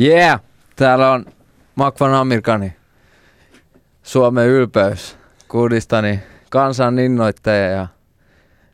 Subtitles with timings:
[0.00, 0.40] Yeah!
[0.76, 1.26] Täällä on
[1.74, 2.72] Makvan Amerikani,
[4.02, 5.16] Suomen ylpeys,
[5.48, 7.86] Kurdistani kansan innoittaja ja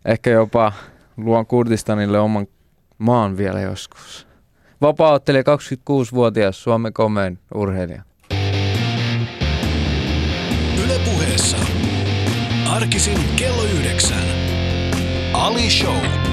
[0.04, 0.72] ehkä jopa
[1.16, 2.46] luon Kurdistanille oman
[2.98, 4.26] maan vielä joskus.
[4.80, 8.02] Vapaaottelija 26-vuotias Suomen komein urheilija.
[10.84, 11.56] Yle puheessa.
[12.70, 14.24] Arkisin kello yhdeksän.
[15.32, 16.31] Ali Show.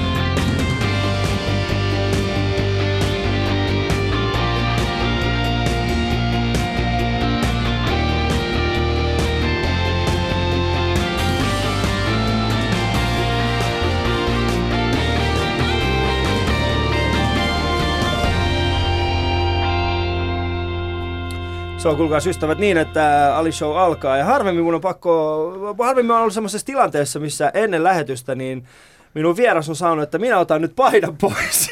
[21.82, 24.16] Se on kuulkaas ystävät niin, että Ali Show alkaa.
[24.16, 28.66] Ja harvemmin mun on pakko, harvemmin on ollut semmoisessa tilanteessa, missä ennen lähetystä, niin
[29.14, 31.70] minun vieras on sanonut, että minä otan nyt paidan pois.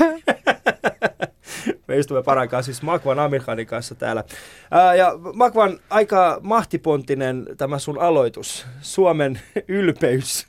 [1.88, 4.24] Me istumme parankaan siis Makvan Amirkhanin kanssa täällä.
[4.70, 8.66] Ää, ja Makvan, aika mahtipontinen tämä sun aloitus.
[8.80, 10.46] Suomen ylpeys.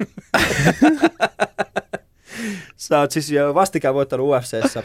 [2.75, 4.83] Sä oot siis vastikään voittanut UFCssä,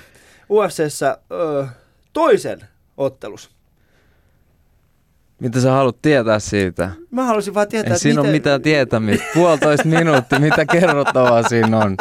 [0.50, 1.66] UFCssä ö,
[2.12, 2.60] toisen
[2.96, 3.55] ottelus.
[5.40, 6.90] Mitä sä haluat tietää siitä?
[7.10, 8.30] Mä haluaisin vaan tietää, Ei siinä miten...
[8.30, 9.26] ole mitään tietämistä.
[9.34, 11.96] Puolitoista minuuttia, mitä kerrottavaa siinä on.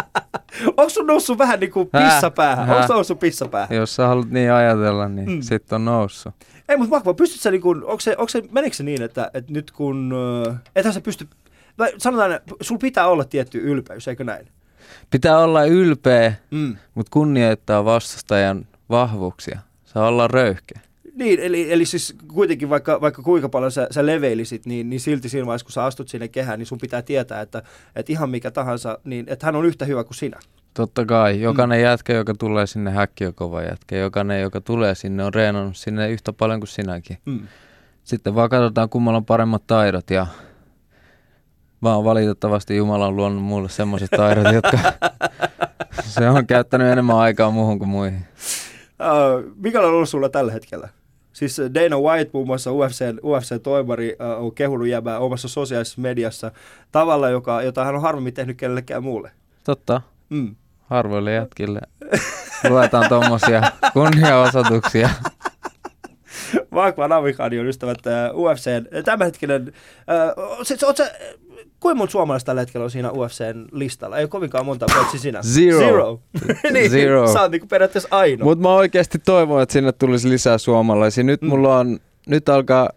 [0.67, 2.69] Onko sun noussut vähän niin kuin pissapäähän?
[2.69, 3.77] Onko noussut pissapäähän?
[3.77, 5.41] Jos sä haluat niin ajatella, niin Mm.
[5.41, 6.33] sitten on noussut.
[6.69, 9.31] Ei, mutta Makva, pystyt sä niin kuin, onko se, onko se, meneekö se niin, että,
[9.33, 10.13] että nyt kun,
[10.49, 11.27] äh, ethän sä pysty,
[11.77, 14.47] vai sanotaan, että sulla pitää olla tietty ylpeys, eikö näin?
[15.09, 16.75] Pitää olla ylpeä, Mm.
[16.95, 19.59] mutta kunnioittaa vastustajan vahvuuksia.
[19.85, 20.79] Saa olla röyhkeä.
[21.15, 25.29] Niin, eli, eli siis kuitenkin vaikka, vaikka kuinka paljon sä, sä leveilisit, niin, niin silti
[25.29, 27.63] siinä vaiheessa, kun sä astut sinne kehään, niin sun pitää tietää, että,
[27.95, 30.39] että ihan mikä tahansa, niin että hän on yhtä hyvä kuin sinä.
[30.73, 31.41] Totta kai.
[31.41, 31.83] Jokainen mm.
[31.83, 33.97] jätkä, joka tulee sinne, häkki on kova jätkä.
[33.97, 37.17] Jokainen, joka tulee sinne, on reenannut sinne yhtä paljon kuin sinäkin.
[37.25, 37.47] Mm.
[38.03, 40.27] Sitten vaan katsotaan, kummalla on paremmat taidot ja
[41.83, 44.77] vaan valitettavasti Jumala on luonut mulle semmoiset taidot, jotka
[46.03, 48.25] se on käyttänyt enemmän aikaa muuhun kuin muihin.
[48.99, 50.89] Uh, mikä on ollut sulla tällä hetkellä?
[51.35, 52.71] Siis Dana White, muun muassa
[53.23, 56.51] UFC-toimari, uh, on kehunut jäbää omassa sosiaalisessa mediassa
[56.91, 59.31] tavalla, joka, jota hän on harvemmin tehnyt kenellekään muulle.
[59.63, 60.55] Totta, Mm.
[60.81, 61.79] harvoille jätkille
[62.69, 63.61] luetaan tuommoisia
[63.93, 65.09] kunniaosoituksia.
[66.73, 67.97] Vakvan Amikani on ystävät
[68.33, 69.73] uh, UFCn tämänhetkinen,
[70.37, 71.11] uh, siis, oot sä,
[71.79, 74.17] kuinka monta suomalaista tällä hetkellä on siinä UFCn listalla?
[74.17, 75.41] Ei ole kovinkaan monta, paitsi sinä.
[75.41, 75.79] Zero.
[75.79, 76.19] Zero.
[76.73, 77.33] niin, Zero.
[77.33, 78.45] Sä oot niinku periaatteessa ainoa.
[78.45, 81.23] Mutta mä oikeasti toivon, että sinne tulisi lisää suomalaisia.
[81.23, 81.47] Nyt Mm.
[81.47, 82.89] mulla on, nyt alkaa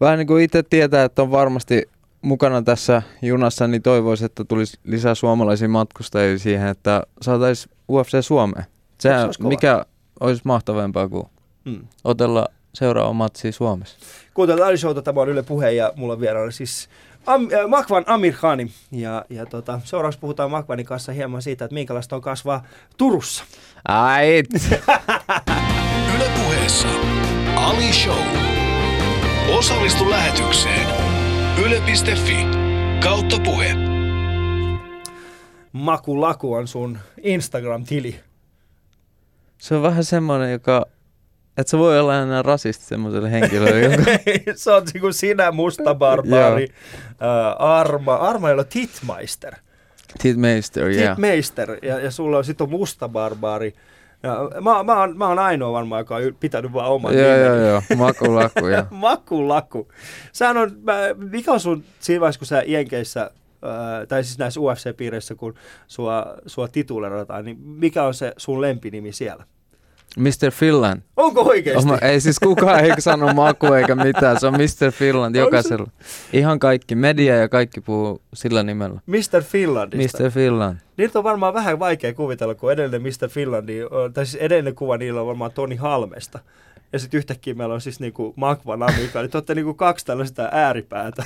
[0.00, 1.82] vähän niin kuin itse tietää, että on varmasti
[2.22, 8.64] mukana tässä junassa, niin toivoisin, että tulisi lisää suomalaisia matkustajia siihen, että saataisiin UFC Suomeen.
[9.00, 9.84] Se, Se olisi mikä
[10.20, 11.26] olisi mahtavampaa kuin
[11.64, 11.80] Mm.
[12.04, 13.96] otella seuraava matsi Suomessa.
[14.34, 16.88] Kuuntelut Ali Showta, tämä on Yle Puhe ja mulla on vieraana siis
[17.28, 18.70] Am, äh, Makvan Amir Khani.
[18.90, 22.64] Ja, ja tota, seuraavaksi puhutaan Makvanin kanssa hieman siitä, että minkälaista on kasvaa
[22.96, 23.44] Turussa.
[23.88, 24.28] Ai,
[26.16, 26.88] Yle puheessa.
[27.56, 28.24] Ali Show.
[29.58, 30.86] Osallistu lähetykseen.
[31.64, 32.46] Yle.fi
[33.02, 33.74] kautta puhe.
[35.72, 38.20] Maku Laku on sun Instagram-tili.
[39.58, 40.86] se on vähän semmoinen, joka,
[41.58, 44.02] että se voi olla enää rasisti semmoiselle henkilölle, joka
[44.54, 46.68] se on niin kuin sinä, musta barbaari,
[47.10, 49.54] äh, Arma, Arma ei ole Titmeister.
[50.22, 51.08] Titmeister, yeah.
[51.08, 53.74] Titmeister, ja, ja sulla on sitten on musta barbaari.
[54.22, 57.54] Ja mä, mä, oon, mä oon ainoa varmaan, joka on pitänyt vaan oman Joo, joo,
[57.54, 58.84] joo, makulaku, joo.
[58.90, 59.88] Maku Laku.
[60.32, 63.30] Sehän on, mä, mikä on sun siinä vaiheessa, kun sä Jenkeissä,
[64.08, 65.54] tai siis näissä UFC-piireissä, kun
[65.86, 69.44] sua, sua titulerataan, niin mikä on se sun lempinimi siellä?
[70.16, 70.50] Mr.
[70.50, 71.02] Finland.
[71.16, 71.84] Onko oikeesti?
[71.84, 74.92] Oma, ei siis kukaan ei sano maku eikä mitään, se on Mr.
[74.92, 75.90] Finland jokaisella.
[76.32, 79.00] Ihan kaikki, media ja kaikki puhuu sillä nimellä.
[79.06, 79.42] Mr.
[79.42, 80.22] Finlandista.
[80.22, 80.30] Mr.
[80.30, 80.76] Finland.
[80.96, 83.28] Niitä on varmaan vähän vaikea kuvitella, kun edellinen Mr.
[83.28, 83.78] Finlandi,
[84.14, 86.38] tai siis edellinen kuva niillä on varmaan Toni Halmesta.
[86.92, 90.48] Ja sitten yhtäkkiä meillä on siis niinku Makvan Amika, niin te olette niinku kaksi tällaista
[90.52, 91.24] ääripäätä.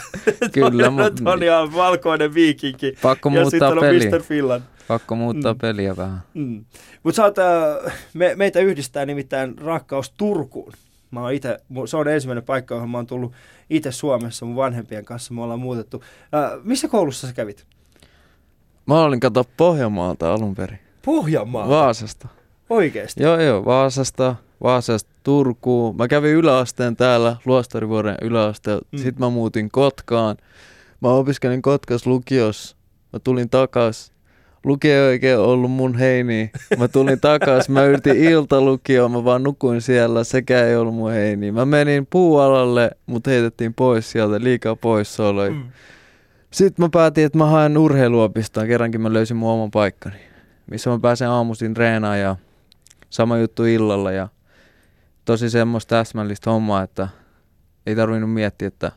[0.52, 2.96] Kyllä, Toni, Toni on valkoinen viikinki.
[3.02, 4.18] Pakko ja muuttaa sitten on.
[4.18, 4.22] Mr.
[4.22, 4.62] Finland.
[4.88, 5.58] Pakko muuttaa Mm.
[5.58, 6.22] peliä vähän.
[6.34, 6.64] Mm.
[7.02, 10.72] Mutta sä oot, äh, me, meitä yhdistää nimittäin rakkaus Turkuun.
[11.10, 13.32] Mä oon ite, se on ensimmäinen paikka, johon mä oon tullut
[13.70, 15.34] itse Suomessa mun vanhempien kanssa.
[15.34, 16.02] Me ollaan muutettu.
[16.34, 17.66] Äh, missä koulussa sä kävit?
[18.86, 20.78] Mä olin kato Pohjanmaalta alun perin.
[21.04, 21.68] Pohjanmaa.
[21.68, 22.28] Vaasasta.
[22.70, 23.22] Oikeesti.
[23.22, 24.36] Joo, joo, Vaasasta.
[24.62, 25.96] Vaasasta Turkuun.
[25.96, 28.82] Mä kävin yläasteen täällä, Luostarivuoren yläasteella.
[28.92, 28.98] Mm.
[28.98, 29.02] Mm.
[29.02, 30.36] Sitten mä muutin Kotkaan.
[31.00, 32.76] Mä opiskelin Kotkas lukios.
[33.12, 34.11] Mä tulin takas.
[34.64, 36.50] Lukio ei oikein ollut mun heini.
[36.78, 41.52] Mä tulin takaisin, mä yritin iltalukioon, mä vaan nukuin siellä, sekä ei ollut mun heini.
[41.52, 45.50] Mä menin puualalle, mut heitettiin pois sieltä, liikaa poissaoloja.
[45.50, 45.62] Mm.
[46.50, 50.16] Sitten mä päätin, että mä haen urheiluopistoon, kerrankin mä löysin mun oman paikkani,
[50.70, 52.36] missä mä pääsen aamuisin treenaan ja
[53.10, 54.28] sama juttu illalla ja
[55.24, 57.08] tosi semmoista täsmällistä hommaa, että
[57.86, 58.92] ei tarvinnut miettiä, että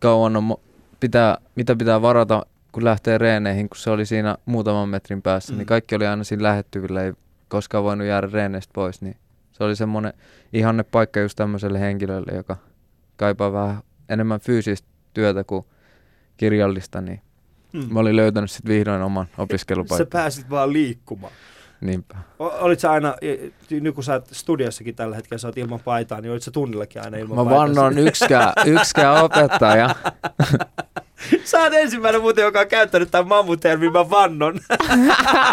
[0.00, 0.56] kauan on,
[1.00, 5.56] pitää, mitä pitää varata, kun lähtee reeneihin, kun se oli siinä muutaman metrin päässä, niin
[5.56, 5.58] mm.
[5.58, 7.12] niin kaikki oli aina siinä lähettyvillä, ei
[7.48, 9.16] koskaan voinut jäädä reeneistä pois, niin
[9.52, 10.12] se oli semmoinen
[10.52, 12.56] ihanne paikka just tämmöiselle henkilölle, joka
[13.16, 15.64] kaipaa vähän enemmän fyysistä työtä kuin
[16.36, 17.20] kirjallista, niin
[17.72, 17.86] mm.
[17.90, 20.06] mä olin löytänyt sitten vihdoin oman opiskelupaikan.
[20.06, 21.32] Sä pääsit vaan liikkumaan.
[21.80, 22.18] Niinpä.
[22.38, 23.14] Olit sä aina,
[23.70, 27.02] nyt kun sä oot studiossakin tällä hetkellä, sä oot ilman paitaa, niin olit sä tunnillakin
[27.02, 27.66] aina ilman Mä paitaa?
[27.66, 29.94] Mä vannon yksikään, yksikään opettaja.
[31.44, 34.60] Sä oot ensimmäinen muuten, joka on käyttänyt tämän mammutermin, mä vannon.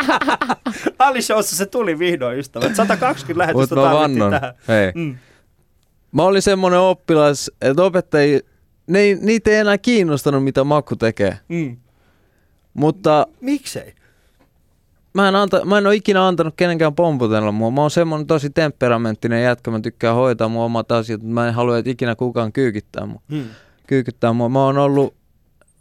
[1.00, 2.76] Alishowssa se tuli vihdoin, ystävät.
[2.76, 4.32] 120 lähetystä mä vannon.
[4.32, 4.54] tähän.
[4.68, 4.92] Hei.
[4.96, 5.18] Mm.
[6.12, 8.40] Mä olin semmonen oppilas, että opettajia,
[8.88, 11.40] ne ei, niitä ei enää kiinnostanut, mitä Makku tekee.
[11.50, 11.78] Mm.
[12.74, 13.28] Mutta...
[13.42, 13.94] Miksei?
[15.14, 17.72] mä en, anta, mä en ole ikinä antanut kenenkään pomputella mua.
[17.72, 21.54] Mä oon semmonen tosi temperamenttinen jätkä, mä tykkään hoitaa mun omat asiat, mutta mä en
[21.54, 23.22] halua, että ikinä kukaan kyykittää mua.
[23.30, 23.46] Hmm.
[23.88, 24.50] Kyykittää mua.
[24.50, 25.16] Mä oon ollut,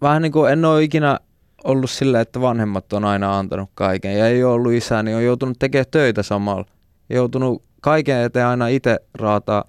[0.02, 1.18] vähän niin kuin en ole ikinä
[1.64, 4.18] ollut sillä, että vanhemmat on aina antanut kaiken.
[4.18, 6.64] Ja ei ole ollut isä, niin on joutunut tekemään töitä samalla.
[7.10, 9.64] Joutunut kaiken eteen aina itse raataa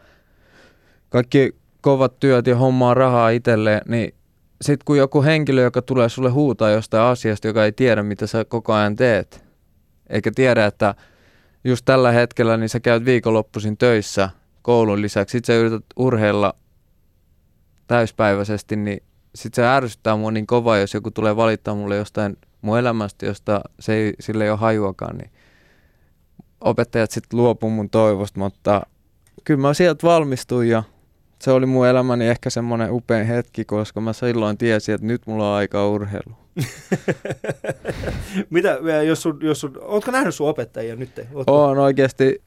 [1.10, 4.16] kaikki kovat työt ja hommaa rahaa itselleen, niin
[4.62, 8.45] sitten kun joku henkilö, joka tulee sulle huutaa jostain asiasta, joka ei tiedä, mitä sä
[8.45, 9.44] koko ajan teet,
[10.10, 10.95] eikä tiedä, että
[11.63, 14.30] just tällä hetkellä niin sä käyt viikonloppuisin töissä
[14.62, 16.54] koulun lisäksi, sit sä yrität urheilla
[17.88, 19.04] täyspäiväisesti, niin
[19.36, 23.62] sit se ärsyttää mua niin kova, jos joku tulee valittaa mulle jostain mun elämästä, josta
[23.80, 25.31] se ei, sille ei ole hajuakaan, niin
[26.62, 28.81] opettajat sitten luopuu mun toivosta, mutta
[29.44, 30.83] kyllä mä sieltä valmistuin ja
[31.42, 35.50] se oli mun elämäni ehkä semmoinen upein hetki, koska mä silloin tiesin, että nyt mulla
[35.50, 36.36] on aika urheilu.
[38.50, 41.19] Mitä, jos sun, jos sun, ootko nähnyt sun opettajia nyt?
[41.34, 41.62] Ootko?
[41.62, 42.42] Oon oikeasti.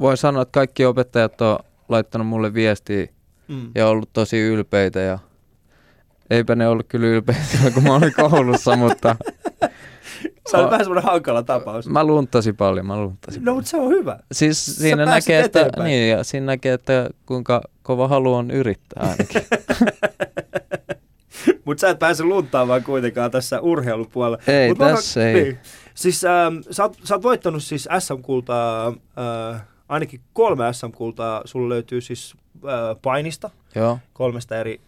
[0.00, 3.06] Voin sanoa, että kaikki opettajat on laittanut mulle viestiä
[3.48, 3.70] mm.
[3.74, 5.00] ja ollut tosi ylpeitä.
[5.00, 5.18] Ja
[6.30, 9.16] eipä ne ollut kyllä ylpeitä, kun mä olin koulussa, mutta...
[10.50, 11.88] Se oli vähän semmoinen hankala tapaus.
[11.88, 13.44] Mä luntasin paljon, mä luntasin.
[13.44, 14.18] No, mutta se on hyvä.
[14.32, 19.02] Siis Sä siinä näkee, että, niin, ja siinä näkee, että kuinka kova halu on yrittää
[19.10, 19.42] ainakin.
[21.64, 24.38] Mutta sä et pääse luntaamaan kuitenkaan tässä urheilupuolella.
[24.46, 25.34] Ei, Mut tässä mä, ei.
[25.34, 25.58] Niin.
[25.94, 31.42] Siis ähm, sä, oot, sä oot voittanut siis SM-kultaa, äh, ainakin kolme SM-kultaa.
[31.44, 33.50] Sulla löytyy siis äh, painista.
[33.74, 33.98] Joo.
[34.12, 34.80] Kolmesta eri,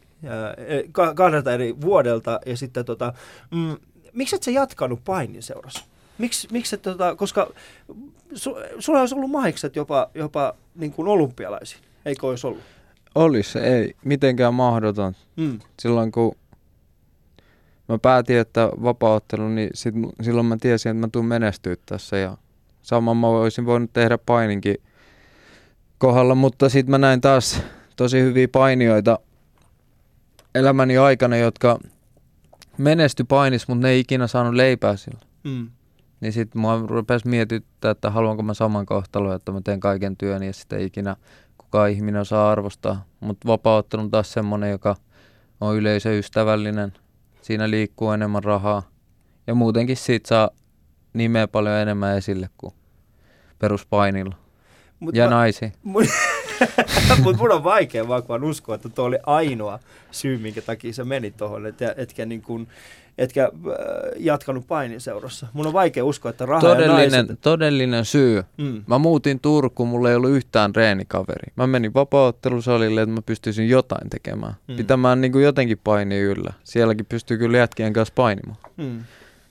[1.14, 2.40] kahdelta eri vuodelta.
[2.46, 3.12] Ja sitten tota,
[3.50, 3.76] mm,
[4.12, 5.84] miksi et sä jatkanut painin seurassa?
[6.18, 7.50] Miksi, miksi et, tota, koska
[8.34, 12.62] su, sulla olisi ollut mahikset jopa, jopa niin kuin olympialaisiin, eikö olisi ollut?
[13.14, 15.12] Olisi, ei mitenkään mahdoton.
[15.36, 15.58] Mm.
[15.78, 16.36] Silloin kun
[17.88, 22.36] mä päätin, että vapauttelu, niin sit, silloin mä tiesin, että mä tuun menestyä tässä ja
[22.82, 24.76] saman mä olisin voinut tehdä paininkin
[25.98, 27.62] kohdalla, mutta sitten mä näin taas
[27.96, 29.18] tosi hyviä painijoita
[30.54, 31.78] elämäni aikana, jotka
[32.78, 35.20] menesty painis, mutta ne ei ikinä saanut leipää sillä.
[35.44, 35.70] Mm.
[36.20, 40.42] Niin sitten mua rupesi mietittää, että haluanko mä saman kohtalon, että mä teen kaiken työn
[40.42, 41.16] ja sitten ikinä
[41.58, 43.04] kukaan ihminen osaa arvostaa.
[43.20, 44.96] Mutta vapauttelu on taas semmonen, joka
[45.60, 46.92] on yleisöystävällinen.
[47.42, 48.82] Siinä liikkuu enemmän rahaa.
[49.46, 50.50] Ja muutenkin siitä saa
[51.12, 52.74] nimeä paljon enemmän esille kuin
[53.58, 54.36] peruspainilla.
[55.00, 55.72] Mut ja mä, naisi.
[57.24, 59.78] Mutta mun on vaikea vaan, vaan uskoa, että tuo oli ainoa
[60.10, 62.68] syy, minkä takia sä menit tuohon, et, etkä, niin kun,
[63.18, 63.50] etkä äh,
[64.16, 65.46] jatkanut painiseurassa.
[65.52, 67.40] Mun on vaikea uskoa, että raha todellinen, ja naiset...
[67.40, 68.42] Todellinen syy.
[68.56, 68.82] Mm.
[68.86, 71.52] Mä muutin Turkuun, mulla ei ollut yhtään treenikaveri.
[71.56, 74.54] Mä menin vapauttelusalille, että mä pystyisin jotain tekemään.
[74.68, 74.76] Mm.
[74.76, 76.52] Pitämään niin kuin jotenkin paini yllä.
[76.64, 78.58] Sielläkin pystyy kyllä jätkien kanssa painimaan.
[78.76, 79.04] Mm.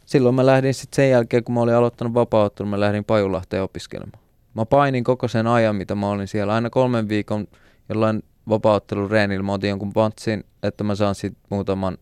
[0.06, 4.27] Silloin mä lähdin sitten sen jälkeen, kun mä olin aloittanut vapauttelun, mä lähdin Pajulahteen opiskelemaan.
[4.58, 6.54] Mä painin koko sen ajan, mitä mä olin siellä.
[6.54, 7.48] Aina kolmen viikon
[7.90, 11.98] jollain vapauttelureenillä mä otin jonkun pantsin, että mä saan sitten muutaman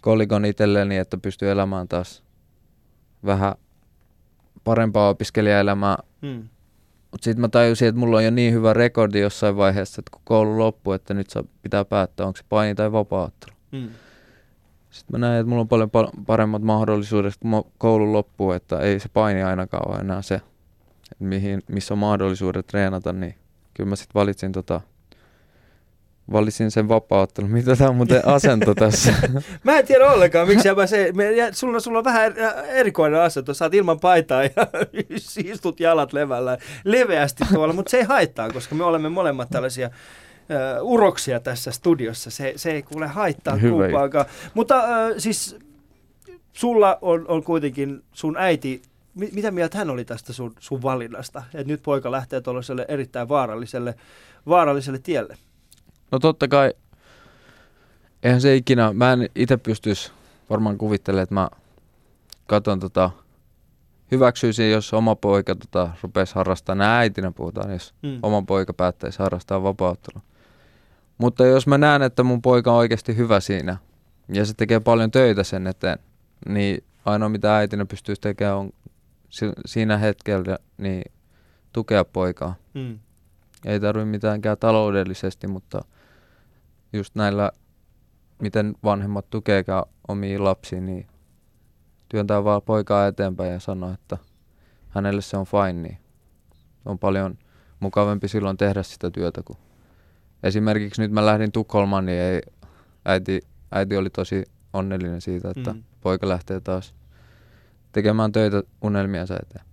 [0.00, 2.22] kolikon itselleni, että pystyy elämään taas
[3.24, 3.54] vähän
[4.64, 5.96] parempaa opiskelijaelämää.
[6.22, 6.48] Hmm.
[7.10, 10.22] Mutta sitten mä tajusin, että mulla on jo niin hyvä rekordi jossain vaiheessa, että kun
[10.24, 13.52] koulu loppuu, että nyt saa pitää päättää, onko se paini tai vapauttelu.
[13.72, 13.88] Hmm.
[14.90, 15.90] Sitten mä näin, että mulla on paljon
[16.26, 20.40] paremmat mahdollisuudet, kun koulu loppuu, että ei se paini ainakaan ole enää se
[21.20, 23.34] mihin, missä on mahdollisuudet treenata, niin
[23.74, 24.80] kyllä mä sitten valitsin tota
[26.32, 27.50] valitsin sen vapaaottelun.
[27.50, 29.14] Mitä tämä on muuten asento tässä?
[29.64, 32.34] Mä en tiedä ollenkaan, miksi mä se, me, ja sulla, sulla on vähän
[32.68, 34.50] erikoinen asento, sä oot ilman paitaa ja
[35.44, 40.92] istut jalat levällä leveästi tuolla, mutta se ei haittaa, koska me olemme molemmat tällaisia uh,
[40.92, 42.30] uroksia tässä studiossa.
[42.30, 44.26] Se, se ei kuule haittaa kumpaakaan.
[44.54, 45.56] Mutta uh, siis
[46.52, 48.82] sulla on, on kuitenkin sun äiti
[49.32, 51.42] mitä mieltä hän oli tästä sun, sun valinnasta?
[51.54, 53.94] Että nyt poika lähtee tuollaiselle erittäin vaaralliselle,
[54.46, 55.36] vaaralliselle tielle.
[56.12, 56.74] No totta kai,
[58.22, 60.12] eihän se ikinä, mä en itse pystyisi
[60.50, 61.48] varmaan kuvittelemaan, että mä
[62.46, 63.10] katson tota,
[64.10, 68.18] hyväksyisin, jos oma poika tota, rupesi harrastamaan, nämä äitinä puhutaan, jos mm.
[68.22, 70.22] oma poika päättäisi harrastaa vapauttelua.
[71.18, 73.76] Mutta jos mä näen, että mun poika on oikeasti hyvä siinä,
[74.32, 75.98] ja se tekee paljon töitä sen eteen,
[76.48, 78.70] niin ainoa mitä äitinä pystyisi tekemään on
[79.66, 81.12] siinä hetkellä niin
[81.72, 82.54] tukea poikaa.
[82.74, 82.98] Mm.
[83.64, 85.84] Ei tarvitse mitäänkään taloudellisesti, mutta
[86.92, 87.52] just näillä,
[88.42, 91.06] miten vanhemmat tukeekaan omia lapsia, niin
[92.08, 94.18] työntää vaan poikaa eteenpäin ja sanoo, että
[94.88, 95.98] hänelle se on fine, niin
[96.84, 97.38] on paljon
[97.80, 99.42] mukavampi silloin tehdä sitä työtä.
[99.42, 99.56] Kun
[100.42, 102.40] esimerkiksi nyt mä lähdin Tukholmaan, niin ei,
[103.04, 103.40] äiti,
[103.72, 105.82] äiti oli tosi onnellinen siitä, että mm.
[106.00, 106.94] poika lähtee taas
[107.92, 109.64] tekemään töitä unelmiensa eteen.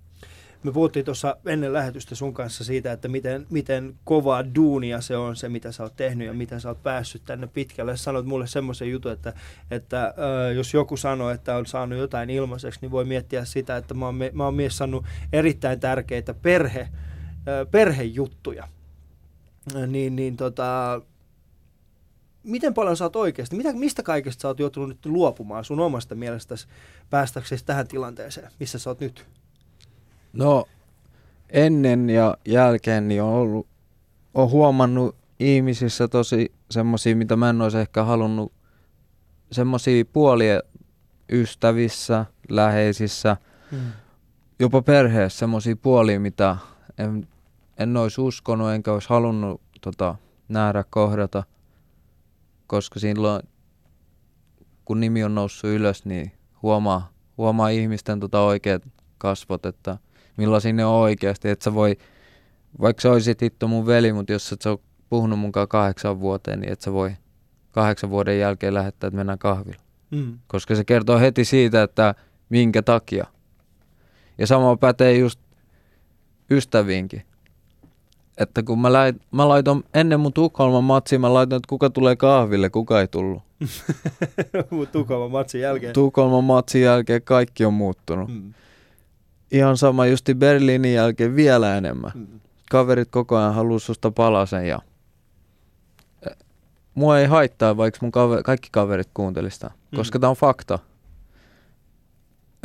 [0.63, 5.35] Me puhuttiin tuossa ennen lähetystä sun kanssa siitä, että miten, miten kovaa duunia se on
[5.35, 7.97] se, mitä sä oot tehnyt ja mitä sä oot päässyt tänne pitkälle.
[7.97, 9.33] Sanoit mulle semmoisen jutun, että,
[9.71, 13.93] että äh, jos joku sanoo, että on saanut jotain ilmaiseksi, niin voi miettiä sitä, että
[13.93, 16.91] mä oon, mä oon mies saanut erittäin tärkeitä perhe, äh,
[17.71, 18.67] perhejuttuja.
[19.87, 21.01] Niin, niin tota,
[22.47, 26.15] miten paljon sä oot oikeasti, mitä, mistä kaikesta sä oot joutunut nyt luopumaan sun omasta
[26.15, 26.67] mielestäsi
[27.09, 29.25] päästäksesi tähän tilanteeseen, missä sä oot nyt?
[30.33, 30.65] No
[31.49, 33.67] ennen ja jälkeen niin on, ollut,
[34.33, 38.51] on huomannut ihmisissä tosi semmoisia, mitä mä en olisi ehkä halunnut,
[39.51, 40.61] semmoisia puolia
[41.31, 43.37] ystävissä, läheisissä,
[43.71, 43.91] hmm.
[44.59, 46.57] jopa perheessä semmoisia puolia, mitä
[46.97, 47.27] en,
[47.77, 50.15] en olisi uskonut enkä olisi halunnut tota,
[50.49, 51.43] nähdä, kohdata–
[52.67, 53.41] koska silloin
[54.85, 56.31] kun nimi on noussut ylös, niin
[56.61, 58.83] huomaa, huomaa ihmisten tota oikeat
[59.17, 59.97] kasvot, että
[60.37, 61.97] millaisia ne on oikeasti, että sä voi,
[62.81, 66.59] vaikka sä olisit hitto mun veli, mutta jos et sä ole puhunut munkaan kahdeksan vuoteen,
[66.59, 67.11] niin et sä voi
[67.71, 69.81] kahdeksan vuoden jälkeen lähettää, että mennään kahvilla.
[70.11, 70.39] Mm.
[70.47, 72.15] Koska se kertoo heti siitä, että
[72.49, 73.25] minkä takia.
[74.37, 75.39] Ja sama pätee just
[76.51, 77.23] ystäviinkin
[78.37, 82.15] että kun mä, lait, mä laitoin ennen mun Tukholman matsiin, mä laitoin, että kuka tulee
[82.15, 83.43] kahville, kuka ei tullut.
[84.91, 85.93] Tukholman matsin jälkeen?
[85.93, 88.29] Tukholman matsin jälkeen kaikki on muuttunut.
[88.29, 88.53] Hmm.
[89.51, 92.11] Ihan sama justi Berliinin jälkeen vielä enemmän.
[92.13, 92.27] Hmm.
[92.71, 94.79] Kaverit koko ajan haluaa susta palasen ja
[96.97, 100.21] mua ei haittaa, vaikka mun kaver- kaikki kaverit kuuntelista, koska mm.
[100.21, 100.79] tämä on fakta.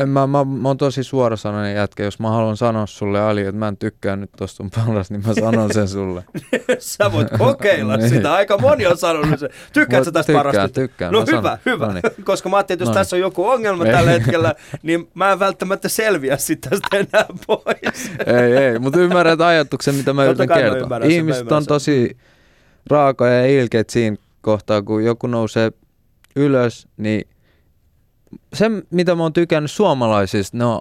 [0.07, 2.03] Mä, mä, mä oon tosi suorasanainen jätkä.
[2.03, 5.23] Jos mä haluan sanoa sulle Ali, että mä en tykkää nyt tosta sun palas, niin
[5.27, 6.25] mä sanon sen sulle.
[6.79, 8.09] sä voit kokeilla niin.
[8.09, 8.33] sitä.
[8.33, 9.51] Aika moni on sanonut sen.
[9.73, 10.81] Tykkäätkö tästä tykkään, parasta?
[10.81, 11.59] Tykkään, No hyvä, sanon.
[11.67, 11.87] hyvä.
[11.87, 12.25] No niin.
[12.25, 13.01] Koska mä ajattelin, että jos no niin.
[13.01, 18.11] tässä on joku ongelma tällä hetkellä, niin mä en välttämättä selviä sitä tästä enää pois.
[18.43, 20.99] ei, ei, mutta ymmärrät ajatuksen, mitä mä yritän kertoa.
[21.05, 22.17] Ihmiset on tosi
[22.91, 25.73] raakoja ja ilkeät siinä kohtaa, kun joku nousee
[26.37, 27.29] ylös, niin
[28.55, 30.81] se, mitä mä oon tykännyt suomalaisista, ne on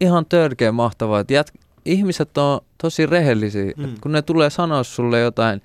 [0.00, 1.52] ihan törkeä mahtavaa, että jät,
[1.84, 3.72] ihmiset on tosi rehellisiä.
[3.76, 3.94] Mm.
[4.00, 5.62] kun ne tulee sanoa sulle jotain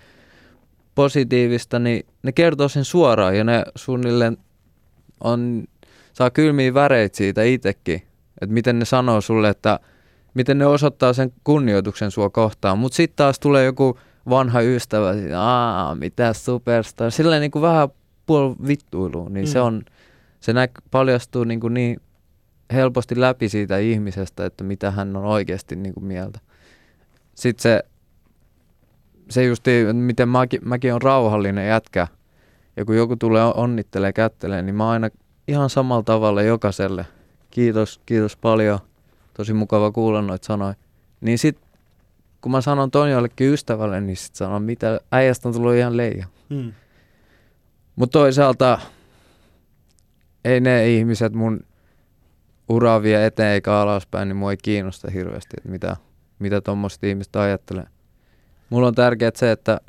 [0.96, 4.38] positiivista, niin ne kertoo sen suoraan ja ne suunnilleen
[5.24, 5.64] on,
[6.14, 8.02] saa kylmiä väreitä siitä itsekin.
[8.42, 9.80] Että miten ne sanoo sulle, että
[10.34, 12.78] miten ne osoittaa sen kunnioituksen sua kohtaan.
[12.78, 14.00] Mutta sitten taas tulee joku
[14.30, 17.90] vanha ystävä, aa, mitä superstar, silleen niin kuin vähän
[18.26, 19.52] puol vittuiluun, niin mm.
[19.52, 19.84] se on
[20.42, 22.02] se näk, paljastuu niin, kuin niin
[22.74, 26.40] helposti läpi siitä ihmisestä, että mitä hän on oikeasti niin kuin mieltä.
[27.36, 27.84] Sitten se,
[29.30, 32.08] se justi, miten mäkin, mäkin on rauhallinen jätkä,
[32.78, 35.10] ja kun joku tulee onnittelee, kättelee, niin mä aina
[35.48, 37.06] ihan samalla tavalla jokaiselle.
[37.52, 38.80] Kiitos, kiitos paljon.
[39.34, 40.74] Tosi mukava kuulla noita sanoja.
[41.22, 41.58] Niin sit,
[42.42, 46.26] kun mä sanon ton jollekin ystävälle, niin sit sanon, mitä äijästä on tullut ihan leija.
[46.50, 46.74] Hmm.
[47.96, 48.80] Mutta toisaalta
[50.46, 51.60] ei ne ihmiset mun
[52.70, 55.98] uraa vie eteen eikä alaspäin, niin mua ei kiinnosta hirveästi, että mitä,
[56.40, 57.86] mitä tuommoiset ihmiset ajattelee.
[58.70, 59.82] Mulla on tärkeää se, että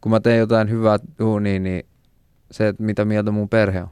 [0.00, 1.86] kun mä teen jotain hyvää duunia, niin
[2.50, 3.88] se, että mitä mieltä mun perhe on.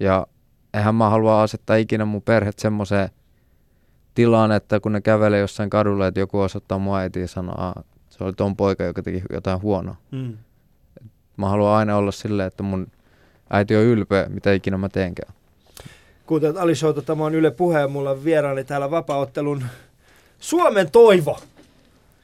[0.00, 0.26] Ja
[0.74, 3.08] eihän mä halua asettaa ikinä mun perhet semmoiseen
[4.14, 7.96] tilaan, että kun ne kävelee jossain kadulla, että joku osoittaa mua äiti ja sanoo, että
[8.08, 9.96] se oli ton poika, joka teki jotain huonoa.
[10.10, 10.36] Mm.
[11.36, 12.86] Mä haluan aina olla silleen, että mun
[13.50, 15.34] äiti on ylpeä, mitä ikinä mä teenkään.
[16.26, 19.64] Kuuntelet Ali Showta, tämä on Yle Puhe ja mulla on vieraani täällä vapaaottelun
[20.40, 21.38] Suomen toivo.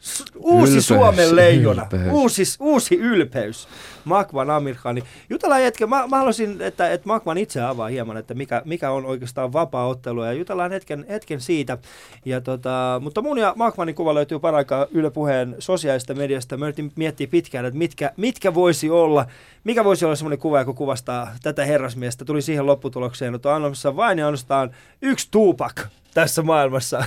[0.04, 2.12] S- uusi Ylpeys, Suomen leijona, ylpeys.
[2.12, 3.68] uusi, uusi ylpeys,
[4.04, 5.02] Makvan Amirkhani.
[5.30, 9.06] Jutellaan hetken, mä, mä haluaisin, että, että Makvan itse avaa hieman, että mikä, mikä on
[9.06, 11.78] oikeastaan vapaa-ottelu ja jutellaan hetken, hetken siitä.
[12.24, 16.56] Ja tota, mutta mun ja Makvanin kuva löytyy paraikaa Yle Puheen sosiaalista mediasta.
[16.56, 19.26] Mä yritin miettiä pitkään, että mitkä, mitkä voisi olla,
[19.64, 22.24] mikä voisi olla semmoinen kuva, joka kuvastaa tätä herrasmiestä.
[22.24, 24.70] Tuli siihen lopputulokseen, että on ainoastaan vain ja ainoastaan
[25.02, 27.04] yksi Tupac tässä maailmassa.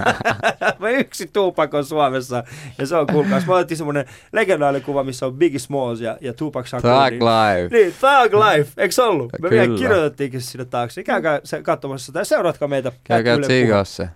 [0.78, 2.44] Mä yksi Tupac on Suomessa.
[2.78, 3.46] Ja se on kuulkaas.
[3.46, 6.90] Mä otettiin semmonen legendaarinen kuva, missä on Biggie Smalls ja, ja Tupac Shakur.
[6.90, 7.76] Thug niin, life.
[7.76, 9.32] niin, Thug Life, eikö se ollut?
[9.42, 11.02] Me vielä kirjoitettiinkin sinne taakse.
[11.02, 12.92] Käykää se katsomassa sitä ja seuratkaa meitä.
[13.04, 14.08] Käykää tsiigaa se.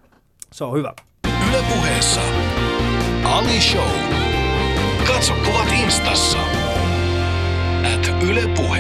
[0.53, 0.95] Se on hyvä.
[1.49, 2.21] Yle puheessa.
[3.25, 3.91] Ali Show.
[5.07, 6.39] Katso kuvat instassa.
[7.95, 8.79] At Yle Puhe.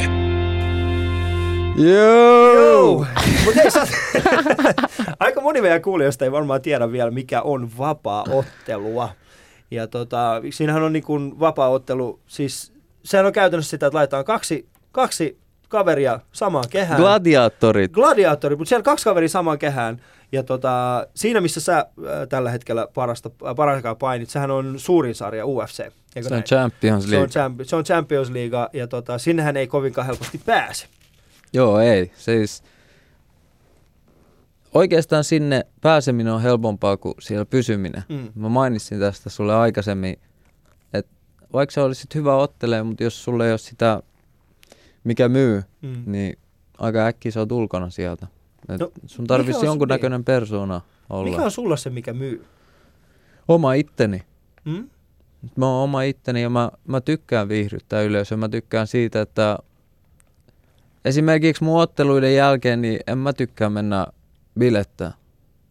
[1.80, 3.06] Joo!
[3.44, 3.86] Mut hei, sä...
[5.20, 9.08] Aika moni meidän kuulijoista ei varmaan tiedä vielä, mikä on vapaa-ottelua.
[9.70, 12.72] Ja tota, siinähän on niin kuin vapaa-ottelu, siis
[13.04, 17.00] sehän on käytännössä sitä, että laitetaan kaksi, kaksi kaveria samaan kehään.
[17.00, 17.92] Gladiaattorit.
[17.92, 20.00] Gladiaattori, mutta siellä kaksi kaveria samaan kehään.
[20.32, 21.84] Ja tota, siinä, missä sä äh,
[22.28, 25.80] tällä hetkellä parasta, äh, paraikaa painit, sehän on suurin sarja UFC.
[25.80, 26.44] Eikö Se on näin?
[26.44, 27.62] Champions se, on League.
[27.64, 30.86] champ- se on Champions League ja tota, sinnehän ei kovinkaan helposti pääse.
[31.52, 32.12] Joo, ei.
[32.16, 32.62] Siis
[34.74, 38.02] oikeastaan sinne pääseminen on helpompaa kuin siellä pysyminen.
[38.08, 38.28] Mm.
[38.34, 40.16] Mä mainitsin tästä sulle aikaisemmin,
[40.92, 41.12] että
[41.52, 44.02] vaikka sä olisit hyvä ottelee, mutta jos sulle ei ole sitä,
[45.04, 46.02] mikä myy, Mm.
[46.06, 46.38] niin
[46.78, 48.26] aika äkkiä sä oot ulkona sieltä.
[48.68, 50.80] Et No, sun tarvitsisi jonkunnäköinen persoona
[51.10, 51.30] olla.
[51.30, 52.44] Mikä on sulla se, mikä myy?
[53.48, 54.22] Oma itteni.
[54.64, 54.88] Mm?
[55.56, 58.38] Mä oon oma itteni ja mä, mä tykkään viihdyttää yleisöä.
[58.38, 59.58] Mä tykkään siitä, että
[61.04, 64.06] esimerkiksi mun otteluiden jälkeen niin en mä tykkää mennä
[64.58, 65.12] bilettää.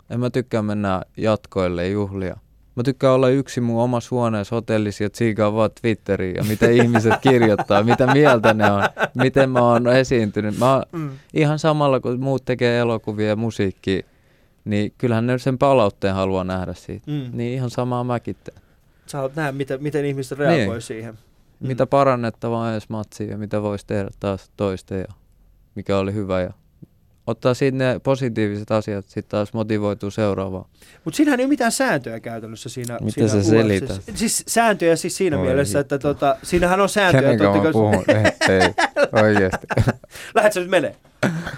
[0.09, 2.37] En mä tykkää mennä jatkoille juhlia.
[2.75, 7.13] Mä tykkään olla yksi mun omassa huoneessa hotellissa ja tsiikaa vaan Twitteriin ja mitä ihmiset
[7.21, 8.83] kirjoittaa, mitä mieltä ne on,
[9.15, 10.57] miten mä oon esiintynyt.
[10.57, 11.09] Mä oon Mm.
[11.33, 14.01] ihan samalla kun muut tekee elokuvia ja musiikkia,
[14.65, 17.11] niin kyllähän ne sen palautteen haluaa nähdä siitä.
[17.11, 17.29] Mm.
[17.37, 18.57] Niin ihan samaa mäkin teen.
[19.05, 20.81] Sä haluat nähdä, miten, miten ihmiset reagoi Niin.
[20.81, 21.13] siihen.
[21.59, 21.67] Mm.
[21.67, 25.05] Mitä parannettavaa ensi matsiin ja mitä voisi tehdä taas toista ja
[25.79, 26.41] mikä oli hyvä.
[26.41, 26.53] Ja
[27.29, 30.65] ottaa siitä ne positiiviset asiat, sitten taas motivoituu seuraavaan.
[31.05, 32.97] Mutta siinähän ei ole mitään sääntöjä käytännössä siinä.
[33.01, 34.01] Mitä siinä sä selität?
[34.15, 35.95] Siis sääntöjä siis siinä Oi mielessä, hitto.
[35.95, 37.37] että tota, siinähän on sääntöjä.
[37.37, 38.15] totta kai-
[38.49, 38.73] ei, ei,
[39.23, 39.67] oikeasti.
[40.35, 40.95] Lähet sä nyt menee?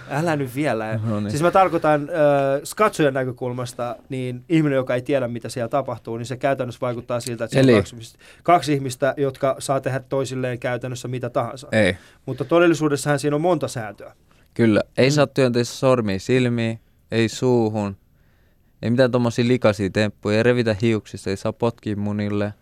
[0.10, 1.00] Älä nyt vielä.
[1.04, 1.32] No niin.
[1.32, 6.26] Siis mä tarkoitan äh, katsojan näkökulmasta, niin ihminen, joka ei tiedä, mitä siellä tapahtuu, niin
[6.26, 7.80] se käytännössä vaikuttaa siltä, että siellä on Eli?
[7.82, 11.68] kaksi, ihmistä- kaksi ihmistä, jotka saa tehdä toisilleen käytännössä mitä tahansa.
[11.72, 11.98] ei.
[12.26, 14.14] Mutta todellisuudessahan siinä on monta sääntöä.
[14.54, 15.14] Kyllä, ei Mm.
[15.14, 16.80] saa työntää sormia silmiin,
[17.12, 17.98] ei suuhun,
[18.82, 22.54] ei mitään tommosia likaisia temppuja, ei revitä hiuksista, ei saa potkia munille.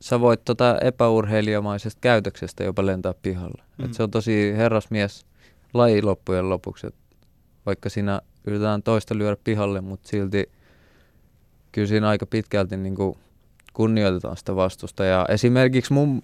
[0.00, 3.62] Sä voit tota epäurheilijamaisesta käytöksestä jopa lentää pihalle.
[3.78, 3.84] Mm.
[3.84, 5.26] Et se on tosi herrasmies
[5.74, 6.86] laji loppujen lopuksi.
[6.86, 6.94] Et
[7.66, 10.50] vaikka siinä yritetään toista lyödä pihalle, mutta silti
[11.72, 12.94] kyllä siinä aika pitkälti niin
[13.72, 15.04] kunnioitetaan sitä vastusta.
[15.04, 16.22] Ja esimerkiksi mun,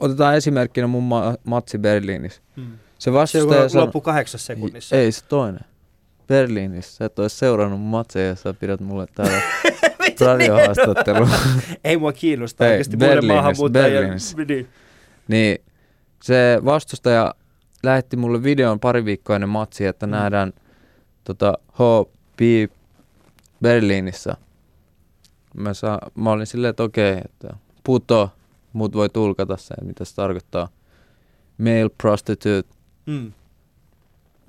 [0.00, 2.42] otetaan esimerkkinä mun ma- matsi Berliinissä.
[2.56, 2.60] Se
[3.02, 4.96] Se vastustaja on loppu kahdeksassa sekunnissa.
[4.96, 5.60] ei se toinen.
[6.26, 6.96] Berliinissä.
[6.96, 9.42] Sä et ois seurannut matseja ja sä pidät mulle täällä
[10.26, 11.28] radiohaastattelua.
[11.84, 13.92] Ei mua kiinnosta Ei, oikeasti muille Berliinissä, maahanmuuttajien.
[13.92, 14.36] Berliinissä.
[14.48, 14.68] Niin.
[15.28, 15.58] niin
[16.22, 17.34] se vastustaja
[17.82, 20.10] lähetti mulle videon pari viikkoa ennen matsia, että Mm.
[20.10, 20.52] nähdään
[21.24, 22.40] tota, HB
[23.62, 24.36] Berliinissä.
[25.54, 28.30] Mä, saa, mä olin silleen, että okei, että puto,
[28.72, 30.68] mut voi tulkata sen, mitä se tarkoittaa.
[31.58, 32.68] Male prostitute.
[33.06, 33.32] Mm.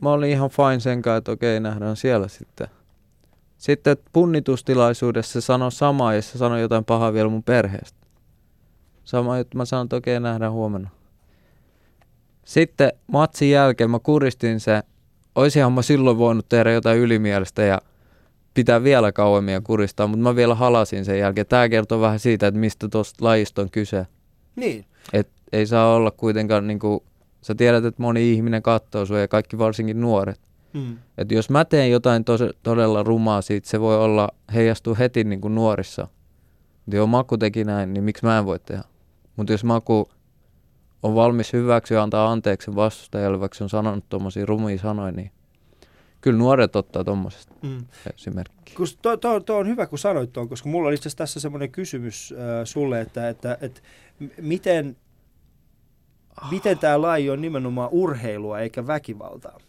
[0.01, 2.67] mä olin ihan fine sen kanssa, että okei, nähdään siellä sitten.
[3.57, 8.07] Sitten punnitustilaisuudessa se sanoi samaa ja se sanoi jotain pahaa vielä mun perheestä.
[9.03, 10.89] Sama juttu, mä sanoin, että okei, nähdään huomenna.
[12.45, 14.83] Sitten matsin jälkeen mä kuristin se,
[15.35, 17.81] oisinhan mä silloin voinut tehdä jotain ylimielistä ja
[18.53, 21.47] pitää vielä kauemmin ja kuristaa, mutta mä vielä halasin sen jälkeen.
[21.47, 24.07] Tää kertoo vähän siitä, että mistä tuosta lajista on kyse.
[24.55, 24.85] niin.
[25.13, 27.03] Et ei saa olla kuitenkaan niinku,
[27.43, 30.41] sä tiedät, että moni ihminen katsoo sua ja kaikki varsinkin nuoret.
[30.73, 30.97] Mm.
[31.17, 35.41] Et jos mä teen jotain tos, todella rumaa siitä, se voi olla heijastuu heti niin
[35.41, 36.07] kuin nuorissa.
[36.85, 38.83] Mutta joo, Maku teki näin, niin miksi mä en voi tehdä?
[39.35, 40.09] Mutta jos Maku
[41.03, 45.31] on valmis hyväksyä ja antaa anteeksi vastustajalle, vaikka se on sanonut tuommoisia rumia sanoja, niin
[46.21, 47.85] kyllä nuoret ottaa tuommoisesta Mm.
[48.15, 48.73] esimerkki.
[48.75, 51.39] Kun to, to, to, on hyvä, kun sanoit tuon, koska mulla oli itse asiassa tässä
[51.39, 53.81] semmoinen kysymys äh, sulle, että, että, että
[54.41, 54.95] miten,
[56.51, 59.59] miten tämä laji on nimenomaan urheilua eikä väkivaltaa.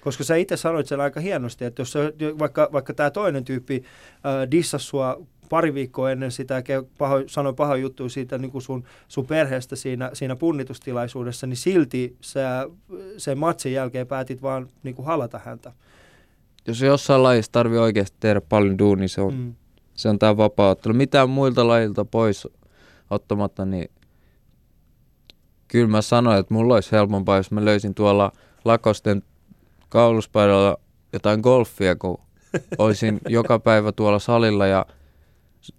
[0.00, 3.84] Koska sä itse sanoit sen aika hienosti, että jos se, vaikka, vaikka tämä toinen tyyppi
[4.14, 6.62] äh, dissasi sua pari viikkoa ennen sitä,
[6.98, 12.16] paho, sanoi paha juttu siitä niin kuin sun, sun perheestä siinä, siinä punnitustilaisuudessa, niin silti
[12.20, 12.68] sä
[13.16, 15.72] sen matsin jälkeen päätit vaan niin kuin halata häntä.
[16.66, 19.54] Jos jossain lajissa tarvii oikeasti tehdä paljon duunia, se on, mm.
[19.94, 20.94] se on tämä vapauttelu.
[20.94, 22.48] Mitään muilta lajilta pois
[23.10, 23.90] ottamatta, niin
[25.70, 28.32] kyllä mä sanoin, että mulla olisi helpompaa, jos mä löysin tuolla
[28.64, 29.22] Lakosten
[29.88, 30.76] kauluspaidalla
[31.12, 32.18] jotain golfia, kun
[32.78, 34.86] olisin joka päivä tuolla salilla ja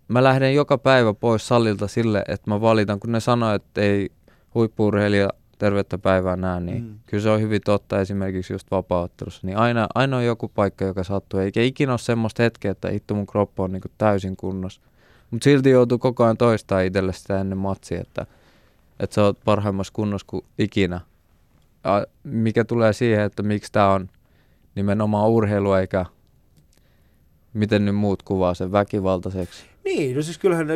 [0.07, 4.09] mä lähden joka päivä pois salilta sille, että mä valitan, kun ne sanoo, että ei
[4.55, 6.99] huippuurheilija tervettä päivää näe, niin mm.
[7.05, 9.47] kyllä se on hyvin totta esimerkiksi just vapauttelussa.
[9.47, 13.13] Niin aina, aina on joku paikka, joka sattuu, eikä ikinä ole semmoista hetkeä, että hitto
[13.13, 14.81] mun kroppa on niin täysin kunnossa.
[15.31, 18.25] Mutta silti joutuu koko ajan toistaa itselle sitä ennen matsia, että,
[19.01, 21.01] että sä oot parhaimmassa kunnossa kuin ikinä.
[21.83, 24.09] Ja mikä tulee siihen, että miksi tämä on
[24.75, 26.05] nimenomaan urheilu eikä
[27.53, 29.65] miten nyt muut kuvaa sen väkivaltaiseksi.
[29.85, 30.75] Niin, no siis kyllähän ne,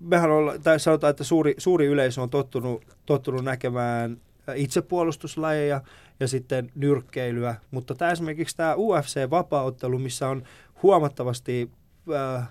[0.00, 4.20] mehän olla, tai sanotaan, että suuri, suuri yleisö on tottunut, tottunut näkemään
[4.54, 5.80] itsepuolustuslajeja
[6.20, 10.42] ja sitten nyrkkeilyä, mutta tämä esimerkiksi tämä UFC-vapauttelu, missä on
[10.82, 11.70] huomattavasti,
[12.14, 12.48] äh,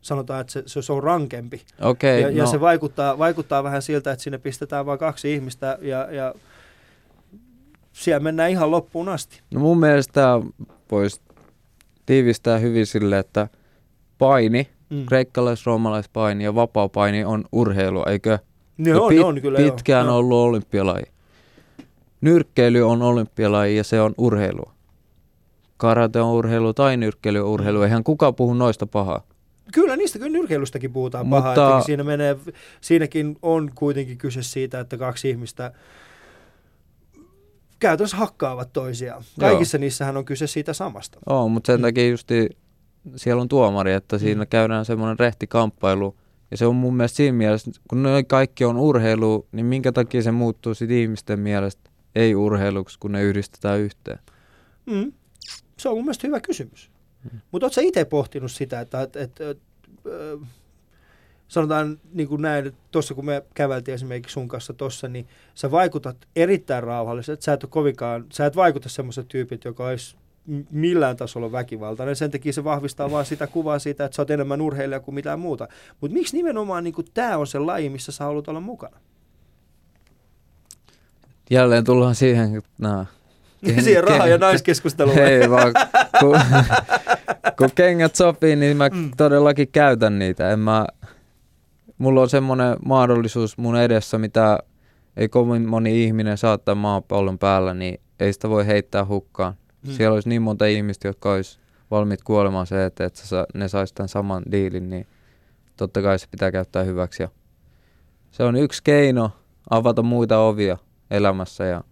[0.00, 1.62] sanotaan, että se, se on rankempi.
[1.80, 2.36] Okay, ja, no.
[2.36, 6.34] ja se vaikuttaa, vaikuttaa vähän siltä, että sinne pistetään vain kaksi ihmistä ja, ja
[7.92, 9.40] siellä mennään ihan loppuun asti.
[9.54, 10.40] No mun mielestä
[10.90, 11.20] voisi
[12.06, 13.48] tiivistää hyvin sille, että
[14.18, 15.06] paini, mm.
[15.06, 18.38] kreikkalais-roomalaispaini ja vapaa-paini on urheilu, eikö?
[18.78, 20.16] Ne on, pit- on kyllä Pitkään joo.
[20.16, 21.04] ollut olympialaji.
[22.20, 24.64] Nyrkkeily on olympialaji ja se on urheilu.
[25.76, 27.82] Karate on urheilu tai nyrkkeily on urheilu.
[27.82, 29.22] Eihän kukaan puhu noista pahaa.
[29.74, 31.54] Kyllä, niistä kyllä nyrkeilystäkin puhutaan Mutta...
[31.54, 31.82] pahaa.
[31.82, 32.36] Siinä menee,
[32.80, 35.72] siinäkin on kuitenkin kyse siitä, että kaksi ihmistä
[37.78, 39.22] käytännössä hakkaavat toisiaan.
[39.40, 39.80] Kaikissa Joo.
[39.80, 41.18] niissähän on kyse siitä samasta.
[41.26, 41.82] Oo, mutta sen mm.
[41.82, 42.48] takia justi
[43.16, 44.20] siellä on tuomari, että mm.
[44.20, 46.16] siinä käydään semmoinen rehti kamppailu.
[46.50, 50.22] Ja se on mun mielestä siinä mielessä, kun ne kaikki on urheilu, niin minkä takia
[50.22, 54.18] se muuttuu sitten ihmisten mielestä ei urheiluksi, kun ne yhdistetään yhteen?
[54.86, 55.12] Mm.
[55.76, 56.90] Se on mun mielestä hyvä kysymys.
[57.50, 59.68] Mutta ootko itse pohtinut sitä, että, että, että, että
[61.48, 66.16] sanotaan niin kuin näin, tuossa kun me käveltiin esimerkiksi sun kanssa tuossa, niin sä vaikutat
[66.36, 67.42] erittäin rauhalliselta.
[67.42, 70.16] Sä et ole kovinkaan, sä et vaikuta semmoiset tyypit, joka olisi
[70.70, 72.16] millään tasolla väkivaltainen.
[72.16, 75.40] Sen takia se vahvistaa vaan sitä kuvaa siitä, että sä oot enemmän urheilija kuin mitään
[75.40, 75.68] muuta.
[76.00, 78.96] Mutta miksi nimenomaan niin tämä on se laji, missä sä haluat olla mukana?
[81.50, 83.08] Jälleen tullaan siihen, että Ken,
[83.80, 85.18] siihen raha- ja naiskeskusteluun.
[85.18, 85.72] Ei vaan,
[86.20, 86.40] kun,
[87.58, 89.10] kun kengät sopii, niin mä mm.
[89.16, 90.50] todellakin käytän niitä.
[90.50, 90.86] En mä,
[91.98, 94.58] mulla on semmoinen mahdollisuus mun edessä, mitä
[95.16, 99.54] ei kovin moni ihminen saattaa maapallon päällä, niin ei sitä voi heittää hukkaan.
[99.86, 99.94] Hmm.
[99.94, 101.58] Siellä olisi niin monta ihmistä, jotka olisi
[101.90, 103.22] valmiit kuolemaan se, että, että
[103.54, 105.06] ne saisi tämän saman diilin, niin
[105.76, 107.22] totta kai se pitää käyttää hyväksi.
[107.22, 107.28] Ja
[108.30, 109.30] se on yksi keino
[109.70, 110.78] avata muita ovia
[111.10, 111.84] elämässä ja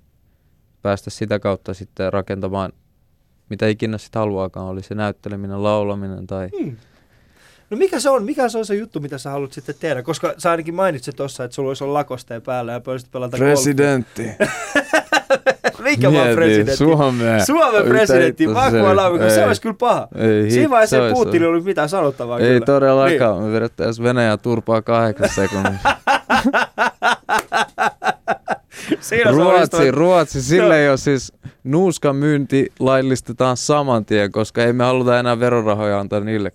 [0.86, 2.72] päästä sitä kautta sitten rakentamaan
[3.48, 6.76] mitä ikinä sitten haluaakaan, oli se näytteleminen, laulaminen tai hmm.
[7.70, 8.24] No mikä se on?
[8.24, 10.02] Mikä se on se juttu, mitä sä haluat sitten tehdä?
[10.02, 14.22] Koska sä ainakin mainitsit tuossa, että sulla olisi olla lakosteen päällä ja pöydästä pelata Presidentti.
[15.84, 16.76] mikä vaan presidentti?
[16.76, 17.46] Suomen.
[17.46, 20.08] Suomen presidentti, Vakua Laumikko, se olisi kyllä paha.
[20.14, 22.66] Ei, Siinä vaiheessa ei Putin ollut mitään sanottavaa Ei kyllä.
[22.66, 23.46] todellakaan, niin.
[23.46, 25.88] me vedettäisiin Venäjä turpaa kahdeksan sekunnissa.
[29.30, 30.72] Ruotsi, Ruotsi, no.
[30.72, 31.32] ei ole siis
[31.64, 36.52] nuuskan myynti laillistetaan saman tien, koska ei me haluta enää verorahoja antaa niille.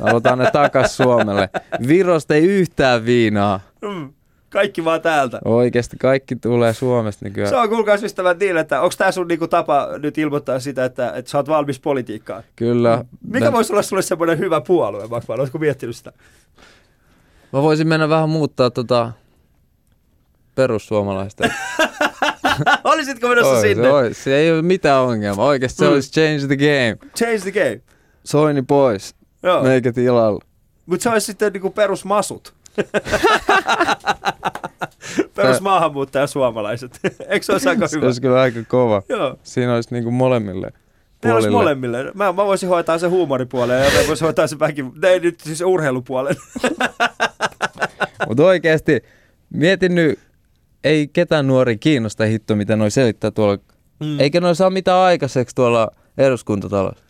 [0.00, 1.48] Halutaan ne takas Suomelle.
[1.88, 3.60] Virosta ei yhtään viinaa.
[3.82, 4.12] Mm.
[4.50, 5.40] Kaikki vaan täältä.
[5.44, 7.50] Oikeasti kaikki tulee Suomesta nykyään.
[7.50, 11.12] Se on kuulkaas ystävät niin, että onko tämä sun niinku tapa nyt ilmoittaa sitä, että,
[11.12, 12.42] että sä oot valmis politiikkaan?
[12.56, 13.04] Kyllä.
[13.26, 13.52] Mikä mä...
[13.52, 16.12] voisi olla sulle semmoinen hyvä puolue, vaikka oletko miettinyt sitä?
[17.52, 19.12] Mä voisin mennä vähän muuttaa tota
[20.54, 21.48] perussuomalaista.
[22.84, 23.92] Olisitko menossa ois, sinne?
[23.92, 24.24] Ois.
[24.24, 25.46] Se ei ole mitään ongelmaa.
[25.46, 25.92] Oikeasti se mm.
[25.92, 26.96] olisi change the game.
[27.16, 27.80] Change the game.
[28.24, 29.14] Soini pois.
[29.42, 29.62] Joo.
[29.62, 30.40] Meikä tilalla.
[30.86, 32.54] Mutta se olisi sitten niinku perusmasut.
[35.34, 37.00] Perus maahanmuuttaja suomalaiset.
[37.28, 38.00] Eikö se olisi aika hyvä?
[38.00, 39.02] Se olisi kyllä aika kova.
[39.08, 39.38] Joo.
[39.42, 40.72] Siinä olisi niinku molemmille.
[41.24, 42.04] Ne olisi molemmille.
[42.14, 44.84] Mä, mä voisin hoitaa sen huumoripuolen ja mä voisin hoitaa sen väki...
[45.02, 46.36] Ei nyt siis urheilupuolen.
[48.28, 49.00] Mutta oikeasti,
[49.50, 50.18] mietin nyt,
[50.84, 53.58] ei ketään nuori kiinnosta hitto, mitä noi selittää tuolla.
[54.00, 54.20] Mm.
[54.20, 57.04] Eikä noi saa mitään aikaiseksi tuolla eduskuntatalossa.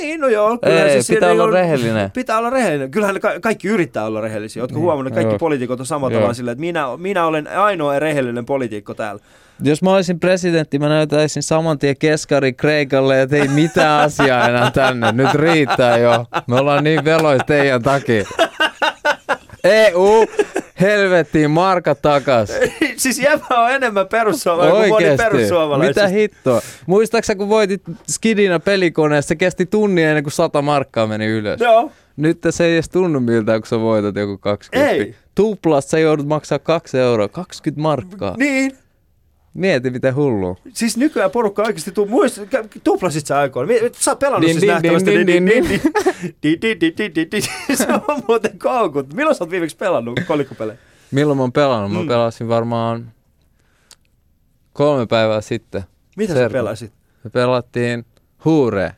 [0.00, 0.58] Niin, no joo.
[0.58, 2.10] kyllä Ei, siinä pitää olla on- rehellinen.
[2.10, 2.90] Pitää olla rehellinen.
[2.90, 4.62] Kyllähän ka- kaikki yrittää olla rehellisiä.
[4.62, 5.38] Oletko Niin, huomannut, että kaikki joo.
[5.38, 9.20] poliitikot on samalla tavalla silleen, että minä, minä olen ainoa rehellinen poliitikko täällä.
[9.62, 14.70] Jos mä olisin presidentti, mä näytäisin saman tien keskari Kreikalle, että ei mitään asiaa enää
[14.70, 15.12] tänne.
[15.12, 16.26] Nyt riittää jo.
[16.46, 18.24] Me ollaan niin velois teidän takia.
[19.64, 20.26] EU,
[20.80, 22.50] helvettiin, marka takas.
[22.96, 26.00] siis jäbä on enemmän perussuomalainen kuin moni perussuomalaisista.
[26.00, 26.60] Mitä hittoa?
[26.86, 31.60] Muistaaksä, kun voitit skidina pelikoneessa, se kesti tunnin ennen kuin 100 markkaa meni ylös.
[31.60, 31.90] Joo.
[32.16, 34.90] Nyt se ei edes tunnu miltä, kun sä voitat joku 20.
[34.90, 35.14] Ei.
[35.34, 38.34] Tuplasta sä joudut maksaa 2 euroa, 20 markkaa.
[38.36, 38.72] Niin.
[39.56, 40.56] Mieti, miten hullu.
[40.72, 43.72] Siis nykyään porukka oikeasti tuu, muist, kä- tuplasit sä aikoina.
[43.98, 45.10] Sä oot pelannut Din, siis din, din, nähtävästi.
[45.18, 45.80] din, din, din.
[46.42, 49.12] Di- di- di- di- di- di- Se on muuten koukut.
[49.14, 50.78] Milloin sä oot viimeksi pelannut kolikkopelejä?
[51.10, 51.92] Milloin mä oon pelannut?
[51.92, 52.08] Mä Mm.
[52.08, 53.12] pelasin varmaan
[54.72, 55.82] kolme päivää sitten.
[56.16, 56.52] Mitä sä Serkku.
[56.52, 56.92] pelasit?
[57.24, 58.04] Me pelattiin
[58.44, 58.92] Huure.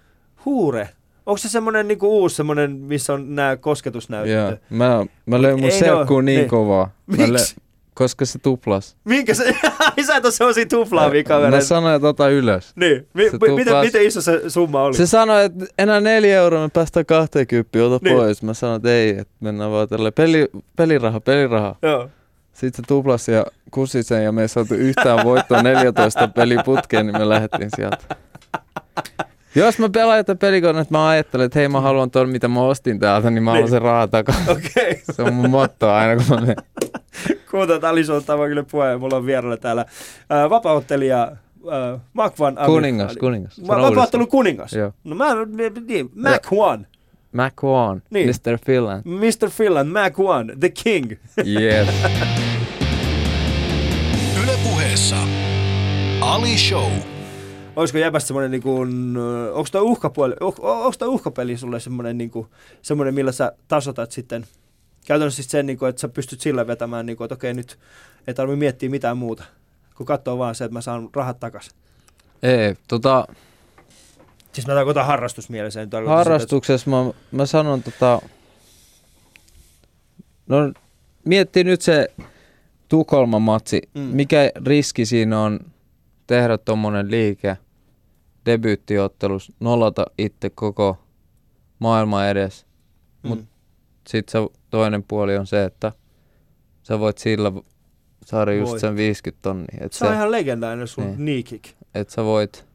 [0.45, 0.89] Huure.
[1.27, 4.33] Onko se semmonen niinku uusi semmonen, missä on nämä kosketusnäytöt?
[4.35, 4.53] Joo.
[4.71, 6.49] Mä, mä löin mun Ei serkkuun oo, niin niin.
[6.49, 6.91] kovaa.
[7.07, 7.57] Miksi?
[7.99, 8.97] Koska se tuplas.
[9.05, 9.45] Minkä se?
[10.07, 11.67] Sä et oo semmosia tuplaavia Mä kavereita.
[11.67, 12.73] sanoin, että ota ylös.
[12.77, 13.07] Niin.
[13.15, 14.95] Mi- Se mi- miten, tuplas- miten iso se summa oli?
[14.97, 18.17] Se sanoi, että enää neljä euroa me päästään 20, ota Niin.
[18.17, 18.43] pois.
[18.43, 21.77] Mä sanoin, että ei, että mennään vaan tälle peli, peliraha, peliraha.
[21.83, 22.09] Joo.
[22.53, 27.19] Sitten se tuplasi ja kusi sen ja me ei saatu yhtään voittoa 14 peliputkeen, niin
[27.19, 28.17] me lähdettiin sieltä.
[29.55, 32.99] Jos mä pelaan jotain pelikoneet, mä ajattelen, että hei mä haluan ton, mitä mä ostin
[32.99, 33.71] täältä, niin mä haluan Niin.
[33.71, 34.51] sen rahaa takaisin.
[34.51, 35.03] Okei.
[35.13, 36.57] Se on mun motto aina, kun mä menen.
[37.51, 39.01] Kuuntelut Ali Show, tämä on kyllä puheen.
[39.01, 39.85] Mulla on vierailla täällä
[40.33, 43.21] äh, vapauttelija äh, Amir Kuningas, Ali.
[43.21, 43.59] kuningas.
[43.61, 44.73] Mä Sano vapauttelu kuningas.
[44.73, 44.93] Joo.
[45.05, 45.27] No mä,
[45.87, 46.85] niin, Mac One.
[47.33, 48.29] Mac One, Niin.
[48.29, 48.59] Mr.
[48.67, 49.03] Finland.
[49.05, 49.51] Mr.
[49.51, 51.13] Finland, Mac One, The King.
[51.61, 51.89] Yes.
[54.43, 55.17] Yle puheessa
[56.21, 56.91] Ali Show.
[57.79, 59.17] Olisiko jäbästä semmoinen, niin kuin,
[59.53, 62.47] onko toi uhkapuoli, on- onko uhkapeli sulle semmoinen, niin kuin,
[62.83, 64.47] semmoinen, millä sä tasotat sitten,
[65.07, 67.79] käytännössä siis sen, niin kuin, että sä pystyt sillä vetämään, niin kuin, että okei nyt
[68.27, 69.45] ei tarvitse miettiä mitään muuta,
[69.97, 71.73] kun katsoo vaan se, että mä saan rahat takaisin.
[72.43, 73.27] Ei, tota,
[74.53, 75.87] Siis mä tarkoitan harrastusmielessä.
[75.87, 76.97] tarkoita harrastuksessa mä,
[77.33, 78.21] mä sanon tota,
[80.47, 80.73] no
[81.25, 82.09] miettii nyt se
[82.89, 84.01] Tukholman matsi, Mm.
[84.01, 85.61] mikä riski siinä on
[86.27, 87.57] tehdä tommonen liike
[88.47, 90.99] debyyttiottelus, nollata itse koko
[91.79, 92.59] maailman edes.
[92.59, 92.69] Sitä,
[93.29, 93.45] mut-
[94.09, 95.93] Sitten se toinen puoli on se, että
[96.83, 97.53] sä voit sillä
[98.25, 98.81] saada just Voit.
[98.81, 99.79] sen 50 tonnia.
[99.81, 101.17] Et se on ihan legendaarinen sun Niin.
[101.17, 101.65] knee kick.
[101.95, 102.67] että sä voit,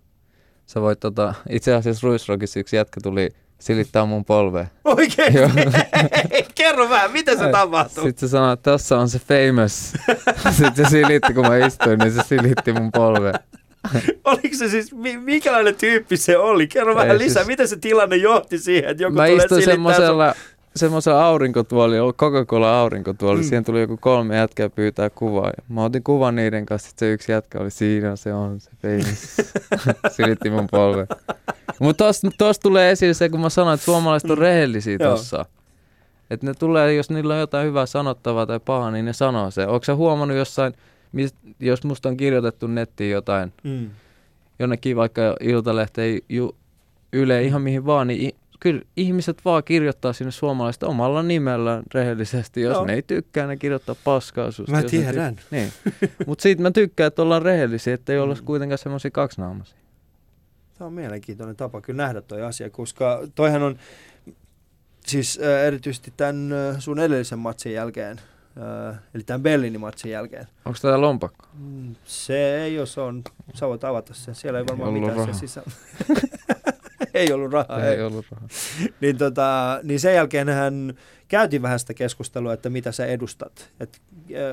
[0.66, 4.68] sä voit tota, itse asiassa Ruisrockissa yksi jätkä tuli silittää mun polveen.
[4.86, 5.34] Oikein?
[6.56, 8.04] Kerro vähän, miten se tapahtuu?
[8.04, 9.94] Sitten se sanoi, että tässä on se famous.
[10.58, 13.36] Sitten se silitti, kun mä istuin, niin se silitti mun polveen.
[14.26, 16.68] Oliko se siis, mi- minkälainen tyyppi se oli?
[16.68, 19.62] Kerro vähän Ei lisää, siis- miten se tilanne johti siihen, että joku Mä tulee istuin
[19.62, 20.34] silittää semmoisella,
[20.76, 23.40] semmoisella aurinkotuolilla, Coca-Cola aurinkotuoli.
[23.40, 23.44] Mm.
[23.46, 23.50] Mm.
[23.50, 25.48] Siihen tuli joku kolme jätkää pyytää kuvaa.
[25.48, 28.72] Ja mä otin kuvan niiden kanssa, sitten se yksi jätkä oli siinä, se on se
[28.82, 29.36] famous.
[30.16, 31.08] Silitti mun polveen.
[31.80, 35.12] Mutta tosta, tosta tulee esille se, kun mä sanoin, että suomalaiset on rehellisiä Joo.
[35.12, 35.46] tossa.
[36.30, 39.68] Että ne tulee, jos niillä on jotain hyvää sanottavaa tai pahaa, niin ne sanoo se.
[39.68, 40.74] Oletko sä huomannut jossain,
[41.14, 43.90] mis, jos musta on kirjoitettu nettiin jotain, Mm.
[44.60, 46.56] jonnekin vaikka Iltalehteen, ju,
[47.14, 52.62] Yle, ihan mihin vaan, niin i- kyllä ihmiset vaan kirjoittaa sinne suomalaiset omalla nimellään rehellisesti.
[52.62, 52.86] Jos Joo.
[52.86, 54.72] ne ei tykkää, ne kirjoittaa paskaa susta.
[54.72, 55.36] Mä tiedän.
[55.40, 55.74] Ty- niin.
[56.28, 59.78] Mutta siitä mä tykkään, että ollaan rehellisiä, ettei olla kuitenkaan semmoisia kaksinaamaisia.
[60.78, 63.76] Tämä on mielenkiintoinen tapa kyllä nähdä toi asia, koska toihan on
[65.08, 68.18] siis äh, erityisesti tämän äh, sun edellisen matsin jälkeen,
[69.16, 70.48] eli tämän Berliinin matsin jälkeen.
[70.66, 71.46] Onko tämä lompakko?
[71.54, 75.18] Mm, Se ei se on, sä voit avata sen, siellä ei varmaan Ei ollut mitään
[75.18, 75.34] rahaa.
[75.34, 75.72] se sisällä.
[77.14, 77.84] ei ollut rahaa.
[77.86, 78.48] ei ollut rahaa.
[79.02, 80.94] Niin, tota, niin sen jälkeen hän
[81.28, 83.70] käytiin vähän sitä keskustelua, että mitä sä edustat.
[83.80, 84.02] Et,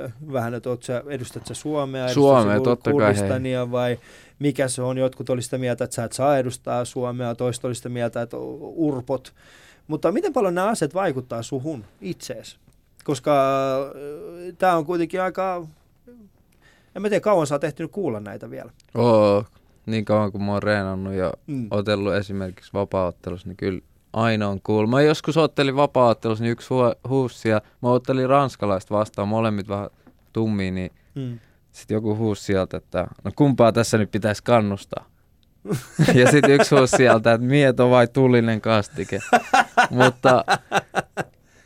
[0.04, 3.98] äh, vähän, että oot sä, edustat sä Suomea, edustat Suomea, sä totta kai, Kurdistania vai
[4.38, 4.98] mikä se on.
[4.98, 8.36] Jotkut oli sitä mieltä, että sä et saa edustaa Suomea, toiset oli sitä mieltä, että
[8.60, 9.32] urpot.
[9.86, 12.56] Mutta miten paljon nämä asiat vaikuttaa suhun itseesi?
[13.10, 13.32] Koska
[14.58, 15.66] tämä on kuitenkin aika...
[16.94, 18.70] En mä tiedä, kauan sä oot ehtinyt kuulla näitä vielä.
[18.94, 19.44] Oo,
[19.86, 21.66] niin kauan kuin mä oon reenannut ja Mm.
[21.70, 23.80] otellut esimerkiksi vapaa-ottelussa, niin kyllä
[24.12, 24.86] aina on cool.
[24.86, 29.90] Mä joskus ottelin vapaa-ottelussa, niin yksi hu- huussi ja mä ottelin ranskalaista vastaan, molemmit vähän
[30.32, 31.38] tummia, niin Mm.
[31.72, 35.04] sitten joku huusi sieltä, että no kumpaa tässä nyt pitäisi kannustaa.
[36.14, 39.18] ja sitten yksi huusi sieltä, että mieto vai tulinen kastike.
[39.90, 40.44] Mutta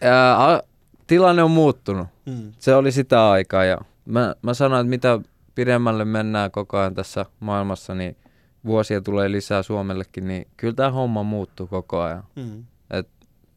[0.01, 0.63] ää,
[1.07, 2.07] tilanne on muuttunut.
[2.27, 2.53] Mm.
[2.59, 5.21] Se oli sitä aikaa ja mä, mä sanoin, että mitä
[5.55, 8.17] pidemmälle mennään koko ajan tässä maailmassa, niin
[8.65, 12.25] vuosia tulee lisää Suomellekin, niin kyllä tämä homma muuttuu koko ajan.
[12.37, 12.65] Mm.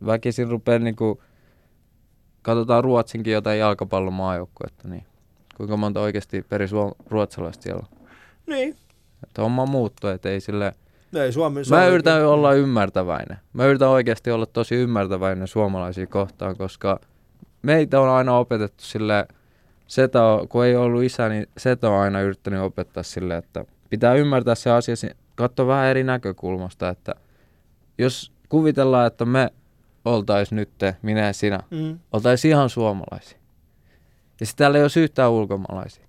[0.06, 1.22] Väkisin rupeaa niinku,
[2.42, 5.06] katsotaan Ruotsinkin jotain jalkapallon maajoukkuetta, niin
[5.58, 6.46] kuinka monta oikeasti
[7.10, 8.08] ruotsalaista siellä on.
[8.48, 8.76] Niin.
[9.24, 10.74] Että homma muuttuu, että ei sille...
[11.12, 13.38] No ei Suomi, Mä Suomi- yritän olla ymmärtäväinen.
[13.54, 17.00] Mä yritän oikeasti olla tosi ymmärtäväinen suomalaisia kohtaan, koska
[17.68, 19.28] meitä on aina opetettu sille,
[19.88, 24.14] Seta, on- kun ei ollut isä, niin Seta on aina yrittänyt opettaa sille, että pitää
[24.14, 27.16] ymmärtää se asia, si- katsoa vähän eri näkökulmasta, että
[27.98, 29.50] jos kuvitellaan, että me
[30.06, 30.70] oltais nyt,
[31.02, 32.00] minä ja sinä, Mm.
[32.14, 33.38] oltaisiin ihan suomalaisia.
[34.40, 36.08] Ja sitten täällä ei olisi yhtään ulkomaalaisia.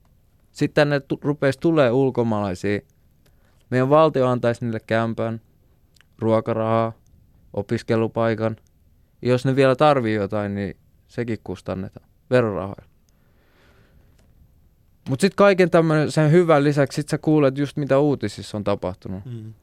[0.52, 2.80] Sitten tänne tu- rupeisi tulee ulkomaalaisia.
[3.70, 5.40] Meidän valtio antaisi niille kämpän,
[6.18, 6.92] ruokarahaa,
[7.54, 8.56] opiskelupaikan.
[9.22, 10.76] Ja jos ne vielä tarvii jotain, niin
[11.08, 12.88] sekin kustannetaan verorahoilla.
[15.08, 19.24] Mutta sitten kaiken tämmöisen sen hyvän lisäksi sit sä kuulet just mitä uutisissa on tapahtunut.
[19.24, 19.54] Mm.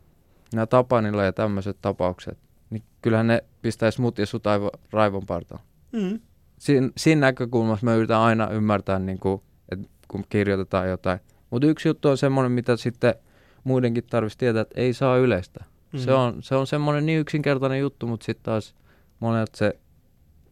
[0.53, 2.37] Nämä Tapanilla ja tämmöiset tapaukset.
[2.69, 4.43] Niin kyllähän ne pistäisi mut ja sut
[4.91, 6.19] raivon partaan Mm.
[6.57, 11.19] siinä, siinä näkökulmassa mä yritän aina ymmärtää, niin kuin, että kun kirjoitetaan jotain.
[11.49, 13.15] Mutta yksi juttu on semmoinen, mitä sitten
[13.63, 15.63] muidenkin tarvitsisi tietää, että ei saa yleistä.
[15.91, 15.99] Mm.
[15.99, 18.75] Se on, se on semmoinen niin yksinkertainen juttu, mutta sitten taas
[19.19, 19.79] monet se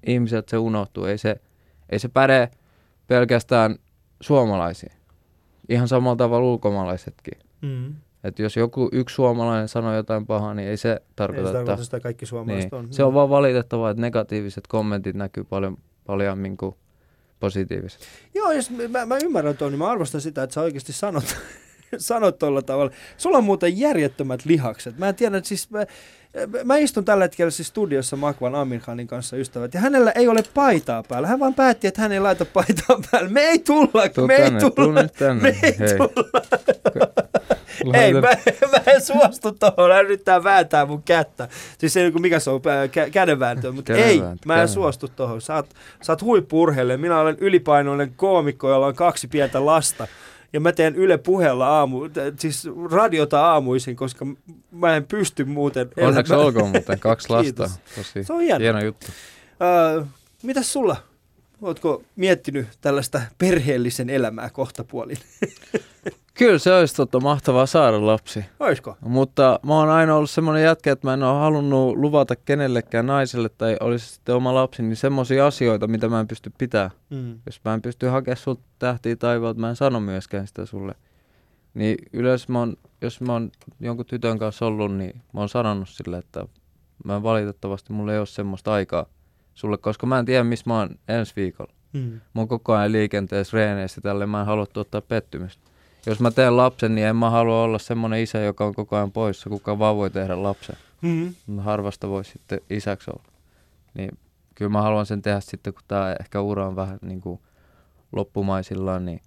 [0.05, 1.05] ihmiset se unohtuu.
[1.05, 1.35] Ei se,
[1.89, 2.49] ei se päde
[3.07, 3.75] pelkästään
[4.21, 4.91] suomalaisiin.
[5.69, 7.39] Ihan samalla tavalla ulkomaalaisetkin.
[7.61, 7.95] Mm.
[8.23, 11.57] Että jos joku yksi suomalainen sanoo jotain pahaa, niin ei se Ei tarkoita, se että
[11.57, 12.79] tarkoita sitä kaikki suomalaiset niin.
[12.79, 12.93] on.
[12.93, 16.75] Se on vaan valitettavaa, että negatiiviset kommentit näkyy paljon paljemmin kuin
[17.39, 18.01] positiiviset.
[18.35, 21.37] Joo, jos mä, mä ymmärrän tuon, niin mä arvostan sitä, että sä oikeasti sanot,
[21.97, 22.91] sanot tuolla tavalla.
[23.17, 24.97] Sulla on muuten järjettömät lihakset.
[24.97, 25.85] Mä en tiedä, että siis mä,
[26.63, 30.43] mä istun tällä hetkellä siis studiossa Makvan Amir Khanin kanssa ystävät, ja hänellä ei ole
[30.53, 31.27] paitaa päällä.
[31.27, 33.29] Hän vaan päätti, että hän ei laita paitaa päällä.
[33.29, 35.03] Me ei tulla, Tuu me ei tänne, tuu tulla.
[35.07, 35.41] tänne.
[35.43, 35.87] Me ei Hei.
[35.97, 36.41] tulla.
[37.93, 38.21] Ei, mä,
[38.71, 41.47] mä en suostu tuohon, hän yrittää vääntää mun kättä.
[41.77, 45.41] Siis se, mikä se on, kä- kädenvääntö, mutta ei, mä en suostu tuohon.
[45.41, 45.69] Sä oot,
[46.01, 50.07] sä oot huippu-urheilija, minä olen ylipainoinen koomikko, jolla on kaksi pientä lasta.
[50.53, 51.99] Ja mä teen Yle puheella aamu,
[52.39, 54.25] siis radiota aamuisin, koska
[54.71, 55.89] mä en pysty muuten.
[56.01, 56.47] Onneksi elämään.
[56.47, 57.69] olkoon muuten kaksi lasta.
[57.95, 58.59] Tosi Se on hieno.
[58.59, 59.07] hieno juttu.
[59.61, 60.03] Öö,
[60.43, 60.95] mitäs sulla?
[61.61, 65.17] Ootko miettinyt tällaista perheellisen elämää kohtapuolin?
[66.37, 68.45] Kyllä se olisi totta mahtavaa saada lapsi.
[68.59, 68.97] Oisko?
[69.01, 73.49] Mutta mä oon aina ollut semmoinen jätkä, että mä en ole halunnut luvata kenellekään naiselle
[73.49, 76.91] tai olisi sitten oma lapsi, niin semmoisia asioita, mitä mä en pysty pitämään.
[77.09, 77.39] Mm.
[77.45, 80.95] Jos mä en pysty hakemaan sulta tähtiä taivaalta, mä en sano myöskään sitä sulle.
[81.73, 85.89] Niin yleensä mä oon, jos mä oon jonkun tytön kanssa ollut, niin mä oon sanonut
[85.89, 86.45] sille, että
[87.05, 89.05] mä valitettavasti mulla ei ole semmoista aikaa
[89.53, 91.73] sulle, koska mä en tiedä, missä mä oon ensi viikolla.
[91.93, 91.99] Mm.
[91.99, 95.72] Mä oon koko ajan liikenteessä, reeneissä tälle, mä en halua tuottaa pettymystä.
[96.05, 99.11] Jos mä teen lapsen, niin en mä halua olla semmoinen isä, joka on koko ajan
[99.11, 100.75] poissa, kuka vaan voi tehdä lapsen.
[101.01, 101.33] Mm.
[101.47, 103.31] Mutta Harvasta voi sitten isäksi olla.
[103.93, 104.17] Niin
[104.55, 107.39] kyllä mä haluan sen tehdä sitten, kun tää ehkä ura on vähän niin kuin
[108.11, 109.21] loppumaisillaan, niin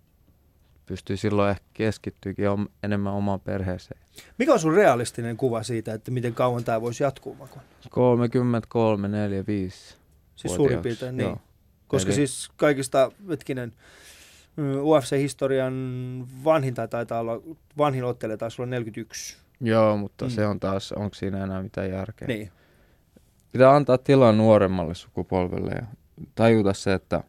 [0.87, 2.45] pystyy silloin ehkä keskittyykin
[2.83, 4.01] enemmän omaan perheeseen.
[4.39, 7.62] Mikä on sun realistinen kuva siitä, että miten kauan tämä voisi jatkuu, Makon?
[7.91, 9.97] 33, 4, 5.
[10.37, 11.29] Siis suurin piirtein niin.
[11.29, 11.39] Joo.
[11.89, 13.73] Koska Eli- siis kaikista, hetkinen,
[14.83, 15.75] UFC-historian
[16.45, 17.40] vanhin tai taitaa olla,
[17.79, 19.37] vanhin ottelija taisi olla 41.
[19.61, 20.31] Joo, mutta Mm.
[20.31, 20.35] mm.
[20.35, 22.29] se on taas, onko siinä enää mitään järkeä?
[22.29, 22.51] Niin.
[23.53, 25.87] Pitää antaa tilaa nuoremmalle sukupolvelle ja
[26.35, 27.25] tajuta se, että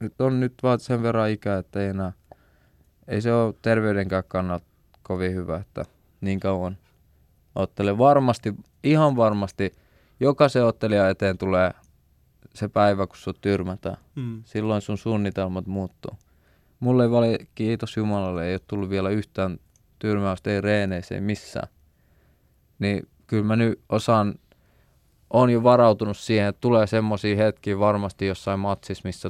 [0.00, 2.12] nyt on nyt vaan sen verran ikää, että ei enää,
[3.08, 4.66] ei se ole terveydenkään kannalta
[5.02, 5.84] kovin hyvä, että
[6.20, 6.76] niin kauan
[7.54, 7.98] ottele.
[7.98, 9.72] Varmasti, ihan varmasti,
[10.20, 11.70] jokaisen ottelija eteen tulee
[12.54, 13.96] se päivä, kun sut tyrmätään.
[14.14, 14.42] Mm.
[14.44, 16.18] Silloin sun suunnitelmat muuttuu.
[16.80, 19.58] Mulle ei vali, kiitos Jumalalle, ei ole tullut vielä yhtään
[19.98, 21.68] tyrmäystä, ei reeneissä, ei missään.
[22.78, 24.34] Niin kyllä mä nyt osaan,
[25.30, 29.28] on jo varautunut siihen, että tulee semmoisia hetkiä varmasti jossain matsissa, missä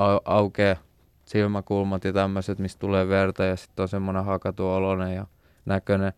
[0.00, 0.76] au- aukeaa
[1.24, 5.26] silmäkulmat ja tämmöiset, mistä tulee verta ja sitten on semmoinen hakatu oloinen ja
[5.66, 6.12] näköinen.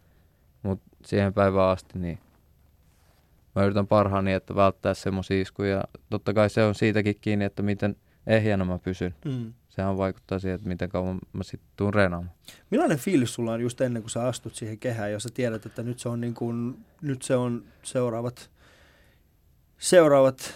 [0.63, 2.19] Mutta siihen päivään asti, niin
[3.57, 5.85] mä yritän parhaani, että välttää semmoisia iskuja.
[6.11, 9.14] Totta kai se on siitäkin kiinni, että miten ehjänä mä pysyn.
[9.25, 9.53] Mm.
[9.69, 12.35] Sehän vaikuttaa siihen, että miten kauan mä sitten tuun reenaamaan.
[12.71, 15.83] Millainen fiilis sulla on just ennen kuin sä astut siihen kehään, jos sä tiedät, että
[15.83, 18.51] nyt se on, niin kuin, nyt se on seuraavat,
[19.78, 20.55] seuraavat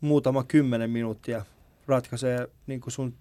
[0.00, 1.44] muutama kymmenen minuuttia
[1.86, 3.14] ratkaisee niin kuin sun,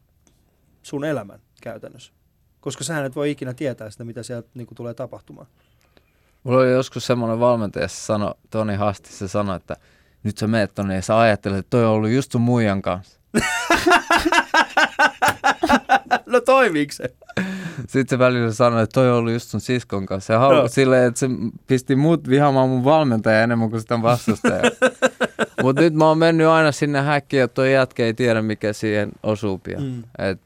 [0.83, 2.13] sun elämän käytännössä.
[2.59, 5.47] Koska sähän et voi ikinä tietää sitä, mitä sieltä niin kuin tulee tapahtumaan.
[6.43, 9.77] Mulla oli joskus semmoinen valmentaja, se sanoi, Toni Hasti, se sanoi, että
[10.23, 13.19] nyt sä meet tonne ja sä ajattelet, että toi on ollut just sun muijan kanssa.
[16.25, 17.03] no toimiiko se?
[17.79, 20.33] Sitten se välillä sanoi, että toi on ollut just sun siskon kanssa.
[20.33, 20.67] Ja halu, Joo.
[20.67, 21.27] silleen, että se
[21.67, 24.63] pisti mut vihaamaan mun valmentaja enemmän kuin sitä vastustajaa.
[25.63, 29.11] Mutta nyt mä oon mennyt aina sinne häkkiin, että toi jätkä ei tiedä, mikä siihen
[29.23, 29.83] osuu pian.
[29.83, 30.03] Mm.
[30.19, 30.41] Et,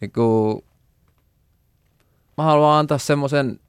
[0.00, 0.64] niinku,
[2.38, 3.60] mä haluan antaa semmoisen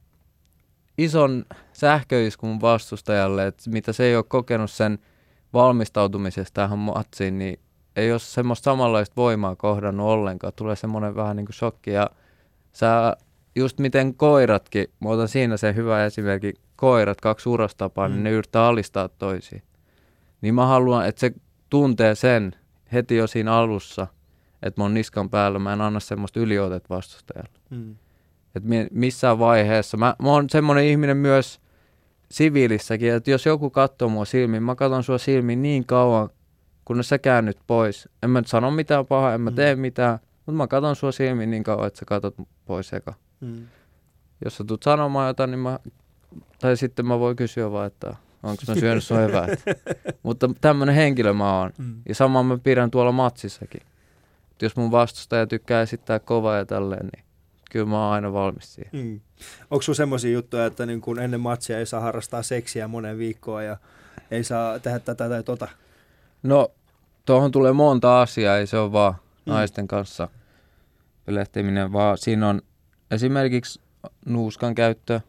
[0.98, 4.98] ison sähköiskun vastustajalle, että mitä se ei ole kokenut sen
[5.52, 7.60] valmistautumisesta tähän matsiin, niin
[7.96, 10.52] ei ole semmoista samanlaista voimaa kohdannut ollenkaan.
[10.56, 12.10] Tulee semmoinen vähän niin kuin shokki ja
[12.72, 13.16] sä,
[13.54, 18.14] just miten koiratkin, mä otan siinä sen hyvä esimerkki, koirat, kaksi urastapaa, mm.
[18.14, 19.62] niin ne yrittää alistaa toisiin.
[20.40, 21.32] Niin mä haluan, että se
[21.70, 22.52] tuntee sen
[22.92, 24.06] heti jo siinä alussa,
[24.62, 27.58] että mä oon niskan päällä, mä en anna semmoista yliotet vastustajalle.
[27.70, 27.96] Mm.
[28.54, 31.60] Että mi- missään vaiheessa, mä, mä oon semmoinen ihminen myös
[32.30, 36.28] siviilissäkin, että jos joku katsoo mua silmiin, mä katson sua silmiin niin kauan,
[36.84, 38.08] kunnes sä käännyt pois.
[38.22, 39.56] En mä sano mitään pahaa, en mä Mm.
[39.56, 42.34] tee mitään, mutta mä katson sua silmiin niin kauan, että sä katot
[42.66, 43.14] pois eka.
[43.40, 43.66] Mm.
[44.44, 45.78] Jos sä tulet sanomaan jotain, niin mä,
[46.58, 49.50] tai sitten mä voin kysyä vaan, että onko mä syönyt sun eväät.
[50.22, 51.70] Mutta tämmönen henkilö mä oon.
[51.78, 51.94] Mm.
[52.08, 53.80] Ja sama mä pidän tuolla matsissakin.
[54.52, 57.24] Et jos mun vastustaja tykkää esittää kovaa ja tälleen, niin
[57.74, 58.90] kyllä mä oon aina valmis siihen.
[58.92, 59.20] Mm.
[59.70, 63.62] Onko sulla semmoisia juttuja, että niin kun ennen matsia ei saa harrastaa seksiä monen viikkoa
[63.62, 63.76] ja
[64.30, 65.68] ei saa tehdä tätä tai tota?
[66.42, 66.68] No,
[67.24, 69.14] tuohon tulee monta asiaa, ei se ole vaan
[69.46, 69.52] Mm.
[69.52, 70.28] naisten kanssa
[71.24, 72.62] pelehtiminen, vaan siinä on
[73.10, 73.80] esimerkiksi
[74.26, 75.20] nuuskan käyttö,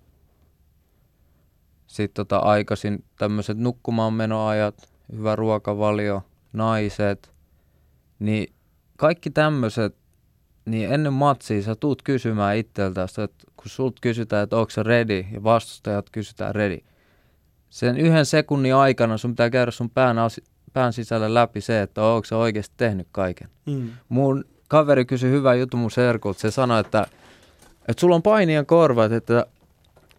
[1.88, 6.24] sitten tota aikaisin tämmöiset nukkumaanmenoajat, hyvä ruokavalio,
[6.54, 7.34] naiset,
[8.20, 8.54] niin
[8.98, 9.96] kaikki tämmöiset,
[10.66, 15.26] niin ennen matsia sä tuut kysymään itseltäsi, että kun sulta kysytään, että onko se ready,
[15.32, 16.78] ja vastustajat kysytään ready.
[17.70, 20.44] Sen yhden sekunnin aikana sun pitää käydä sun pään, asi-
[20.74, 23.50] pään sisällä läpi se, että onko se oikeasti tehnyt kaiken.
[23.66, 23.90] Mm.
[24.10, 26.40] Mun kaveri kysyi hyvä juttu mun serkulta.
[26.40, 27.08] Se sanoi, että,
[27.88, 29.46] että sulla on painijan korvat, että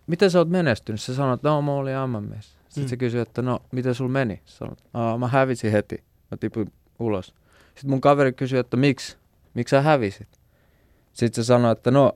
[0.06, 1.00] miten sä oot menestynyt?
[1.00, 2.56] Se sanoi, että no mä olin MMS.
[2.68, 2.88] Sitten Mm.
[2.88, 4.40] se kysyi, että no miten sulla meni?
[4.44, 6.04] Sanoin, että "Aa, mä hävisin heti.
[6.30, 7.26] Mä tipuin ulos.
[7.74, 9.16] Sitten mun kaveri kysyi, että miksi?
[9.56, 10.28] Miksi sä hävisit?
[11.12, 12.12] Sitten se sanoi, että no,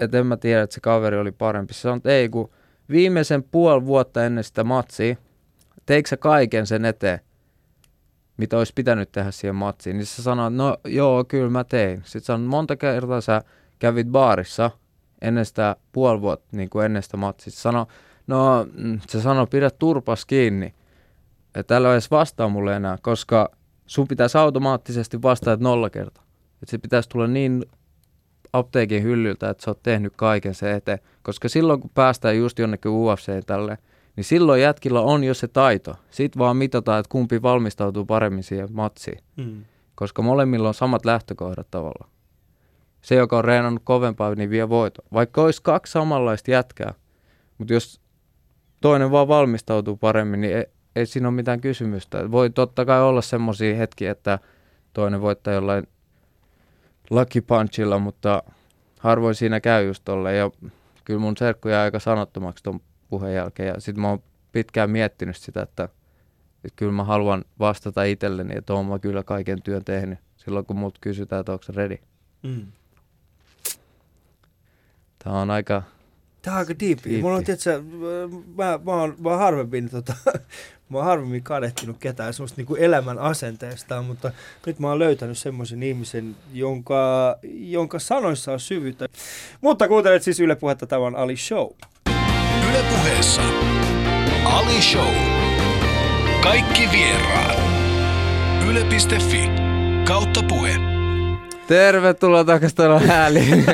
[0.00, 1.74] että en mä tiedä, että se kaveri oli parempi.
[1.74, 2.50] Se sanoi, että ei, kun
[2.88, 5.16] viimeisen puoli vuotta ennen sitä matsia,
[5.86, 7.20] teikö sä kaiken sen eteen,
[8.36, 12.02] mitä olisi pitänyt tehdä siihen matsiin, niin se sanoi, että no joo, kyllä mä tein.
[12.04, 13.42] Sitten sanoi, monta kertaa sä
[13.78, 14.70] kävit baarissa
[15.22, 17.50] ennen sitä puoli vuotta, niin kuin ennen sitä matsia.
[17.50, 17.86] Se sanoi,
[18.26, 20.74] no mm, se sanoi, pidä turpas kiinni,
[21.54, 23.50] että älä edes vastaa mulle enää, koska
[23.86, 26.25] sun pitäisi automaattisesti vastata nolla kertaa.
[26.62, 27.64] Että se pitäisi tulla niin
[28.52, 30.98] apteekin hyllyltä, että sä oot tehnyt kaiken se eteen.
[31.22, 33.78] Koska silloin, kun päästään just jonnekin UFC tälle,
[34.16, 35.94] niin silloin jätkillä on jo se taito.
[36.10, 39.18] Sitten vaan mitataan, että kumpi valmistautuu paremmin siihen matsiin.
[39.36, 39.64] Mm.
[39.94, 42.10] Koska molemmilla on samat lähtökohdat tavallaan.
[43.02, 45.02] Se, joka on reenannut kovempaa, niin vie voito.
[45.12, 46.94] Vaikka olisi kaksi samanlaista jätkää,
[47.58, 48.00] mutta jos
[48.80, 52.30] toinen vaan valmistautuu paremmin, niin ei, ei siinä ole mitään kysymystä.
[52.30, 54.38] Voi totta kai olla semmoisia hetkiä, että
[54.92, 55.88] toinen voittaa jollain
[57.10, 58.42] lucky punchilla, mutta
[59.00, 60.38] harvoin siinä käy just tolleen.
[60.38, 60.50] Ja
[61.04, 63.68] kyllä mun serkku jää aika sanottomaksi ton puheen jälkeen.
[63.68, 65.84] Ja sitten mä oon pitkään miettinyt sitä, että,
[66.64, 70.18] että kyllä mä haluan vastata itselleni, että oon mä kyllä kaiken työn tehnyt.
[70.36, 71.98] Silloin kun multa kysytään, että onko se ready.
[72.42, 72.66] Mm.
[75.24, 75.82] Tää on aika...
[76.46, 77.02] Tää on aika diipi.
[77.04, 77.22] Diipi.
[77.22, 77.44] Mulla on,
[78.56, 80.14] mä, mä, oon, mä oon harvemmin, tota,
[80.88, 84.32] mä oon harvemmin kadehtinut ketään semmoista niinku elämän asenteesta, mutta
[84.66, 89.06] nyt mä oon löytänyt semmoisen ihmisen, jonka, jonka sanoissa on syvyyttä.
[89.60, 91.70] Mutta kuuntelet siis Yle Puhetta, tämä on Ali Show.
[92.70, 93.42] Yle puheessa
[94.44, 95.14] Ali Show.
[96.42, 97.58] Kaikki vieraat.
[98.68, 99.50] Yle.fi
[100.06, 100.85] kautta puhe.
[101.68, 103.64] Tervetuloa takaisin tuolla ääliin.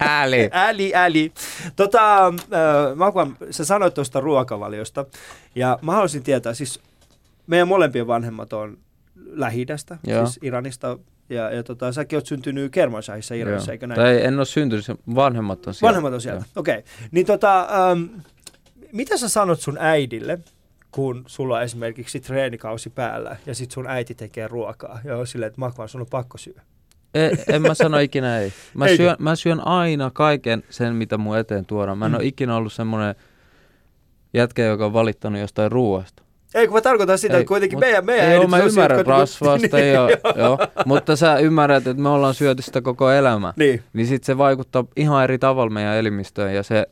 [0.00, 0.50] Ääli.
[0.68, 1.32] Äli, äli.
[1.76, 2.32] Tota, äh,
[2.94, 5.04] Makvan, sä sanoit tuosta ruokavaliosta,
[5.54, 6.80] ja mä haluaisin tietää, siis
[7.46, 8.78] meidän molempien vanhemmat on
[9.14, 9.66] lähi
[10.06, 10.26] Joo.
[10.26, 14.00] siis Iranista, ja, ja tota, säkin oot syntynyt Kermanshahissa Iranissa, eikö näin?
[14.00, 14.84] Tai en ole syntynyt,
[15.14, 15.88] vanhemmat on siellä.
[15.88, 16.78] Vanhemmat on sieltä, okei.
[16.78, 16.90] Okay.
[17.10, 18.02] Niin tota, ähm,
[18.92, 20.38] mitä sä sanot sun äidille,
[20.90, 25.46] kun sulla on esimerkiksi treenikausi päällä, ja sit sun äiti tekee ruokaa, ja on silleen,
[25.48, 26.62] että Makvan, sun on pakko syödä.
[27.14, 28.52] En, en mä sano ikinä ei.
[28.74, 28.96] Mä Eikö?
[29.02, 31.98] syön, mä syön aina kaiken sen, mitä mun eteen tuodaan.
[31.98, 32.16] Mä en Mm.
[32.16, 33.14] ole ikinä ollut semmoinen
[34.34, 36.22] jätkä, joka on valittanut jostain ruoasta.
[36.54, 38.98] Ei, kun mä tarkoitan sitä, Ei, että kuitenkin mut- meidän, meidän Ei, joo, mä ymmärrän
[38.98, 40.18] jotka rasvasta, niin, joo, joo.
[40.36, 43.52] joo, mutta sä ymmärrät, että me ollaan syöty sitä koko elämä.
[43.56, 46.86] Niin, Niin sit se vaikuttaa ihan eri tavalla meidän elimistöön ja se,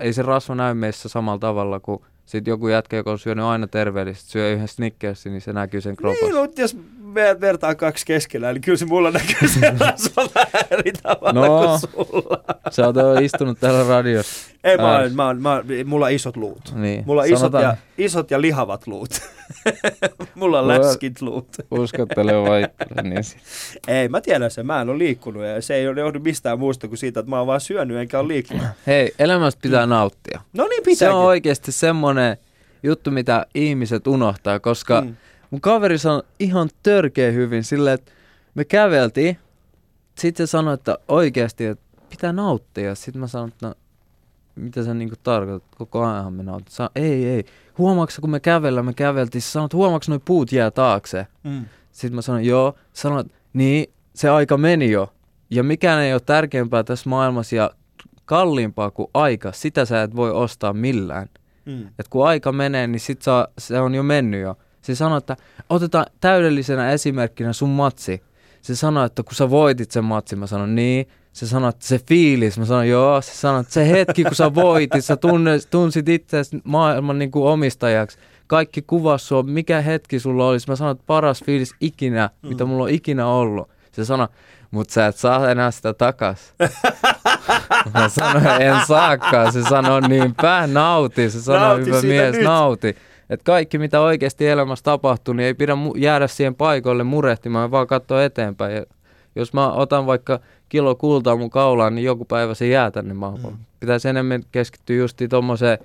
[0.00, 3.66] ei se rasva näy meissä samalla tavalla kuin sit joku jätkä, joka on syönyt aina
[3.66, 6.26] terveellisesti, syö yhden snickersin, niin se näkyy sen kropassa.
[6.26, 6.76] niin, mutta jos
[7.12, 11.58] meidät vertaa kaksi keskellä, niin kyllä se mulla näkyy se rasva vähän eri tavalla No.
[11.58, 12.44] kuin sulla.
[12.70, 14.52] Sä oot istunut täällä radiossa.
[14.64, 16.74] Ei, mä, olen, mä, olen, mä, olen- mulla on isot luut.
[16.74, 17.02] Niin.
[17.06, 19.10] Mulla on isot ja, isot ja lihavat luut.
[20.34, 21.48] mulla on Mulla- läskit luut.
[21.70, 23.22] Uskotteleva itselle, niin.
[23.88, 24.66] Ei, mä tiedän sen.
[24.66, 27.38] Mä en ole liikkunut ja se ei ole johdu mistään muusta kuin siitä, että mä
[27.38, 28.66] oon vaan syönyt enkä ole liikkunut.
[28.86, 30.40] Hei, elämästä pitää nauttia.
[30.52, 31.16] No niin Se pitääkin.
[31.16, 32.36] on oikeasti semmoinen
[32.82, 35.16] juttu, mitä ihmiset unohtaa, koska Mm.
[35.52, 38.12] Mun kaveri sanoi ihan törkeä hyvin silleen, että
[38.54, 39.38] me käveltiin,
[40.18, 42.94] sitten se sanoi, että oikeasti, että pitää nauttia.
[42.94, 43.74] Sitten mä sanoin, että no,
[44.56, 46.72] mitä sä niinku tarkoitat, koko ajan me nautin.
[46.72, 47.44] Sano, ei, ei.
[47.78, 51.26] Huomaatko, kun me kävellään, me käveltiin, sä sanoit, huomaatko, noi puut jää taakse?
[51.42, 51.64] Mm.
[51.92, 52.74] Sitten mä sanoin, joo.
[52.92, 55.12] Sanoin, niin, se aika meni jo.
[55.50, 57.70] Ja mikään ei ole tärkeämpää tässä maailmassa ja
[58.24, 59.52] kalliimpaa kuin aika.
[59.52, 61.28] Sitä sä et voi ostaa millään.
[61.64, 61.88] Mm.
[61.98, 64.56] Et kun aika menee, niin sit saa, se on jo mennyt jo.
[64.82, 65.36] Se sanoi, että
[65.70, 68.22] otetaan täydellisenä esimerkkinä sun matsi.
[68.62, 71.08] Se sanoi, että kun sä voitit sen matsin, mä sanoin niin.
[71.32, 73.20] Se sanoi, että se fiilis, mä sanoin joo.
[73.20, 77.44] Se sanoi, että se hetki, kun sä voitit, sä tunne, tunsit itseäsi maailman niin kuin
[77.44, 78.18] omistajaksi.
[78.46, 80.68] Kaikki kuvas sua, mikä hetki sulla olisi.
[80.68, 82.48] Mä sanoin, että paras fiilis ikinä, mm.
[82.48, 83.68] mitä mulla on ikinä ollut.
[83.92, 84.28] Se sanoi,
[84.70, 86.54] mutta sä et saa enää sitä takas.
[87.94, 89.52] Mä sanoin, en saakaan.
[89.52, 91.30] Se sanoi, niinpä, nauti.
[91.30, 92.44] Se sanoi, Nauti hyvä mies, nyt.
[92.44, 92.96] nauti.
[93.32, 97.86] Että kaikki, mitä oikeasti elämässä tapahtuu, niin ei pidä mu- jäädä siihen paikoille murehtimaan, vaan
[97.86, 98.74] katsoa eteenpäin.
[98.74, 98.84] Ja
[99.36, 103.52] jos mä otan vaikka kilo kultaa mun kaulaan, niin joku päivä se jää tänne maapalloon.
[103.52, 103.64] Mm.
[103.80, 105.78] Pitäisi enemmän keskittyä justiin tommoseen.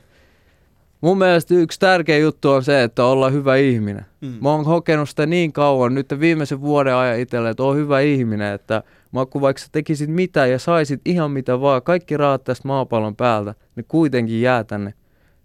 [1.01, 4.05] Mun mielestä yksi tärkeä juttu on se, että olla hyvä ihminen.
[4.21, 4.33] Mm.
[4.41, 8.53] Mä oon kokenut sitä niin kauan nyt viimeisen vuoden ajan itselle, että oon hyvä ihminen,
[8.53, 12.67] että mä kun vaikka sä tekisit mitä ja saisit ihan mitä vaan, kaikki rahat tästä
[12.67, 14.93] maapallon päältä, ne kuitenkin jää tänne.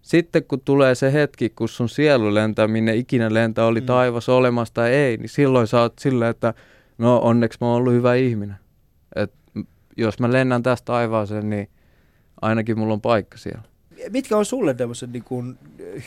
[0.03, 3.87] Sitten kun tulee se hetki, kun sun sielu lentää, minne ikinä lentää, oli Mm.
[3.87, 6.55] taivas olemassa tai ei, niin silloin sä oot silleen, että
[6.99, 8.57] no onneksi mä oon ollut hyvä ihminen.
[9.17, 9.33] Et
[9.97, 11.69] jos mä lennän tästä taivaaseen, niin
[12.43, 13.63] ainakin mulla on paikka siellä.
[14.11, 15.59] Mitkä on sulle tämmöisen niin kuin,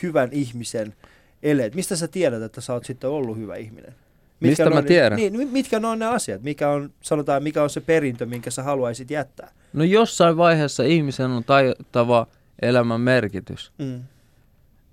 [0.02, 0.94] hyvän ihmisen
[1.42, 1.74] eleet?
[1.74, 3.94] Mistä sä tiedät, että sä oot sitten ollut hyvä ihminen?
[4.40, 5.16] Mistä ne mä ne- tiedän?
[5.16, 6.42] Niin, mi- mitkä ne on ne asiat?
[6.42, 9.52] Mikä on, sanotaan, mikä on se perintö, minkä sä haluaisit jättää?
[9.72, 12.26] No jossain vaiheessa ihmisen on tajuttava
[12.62, 13.72] elämän merkitys.
[13.78, 14.02] Mm.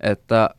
[0.00, 0.50] että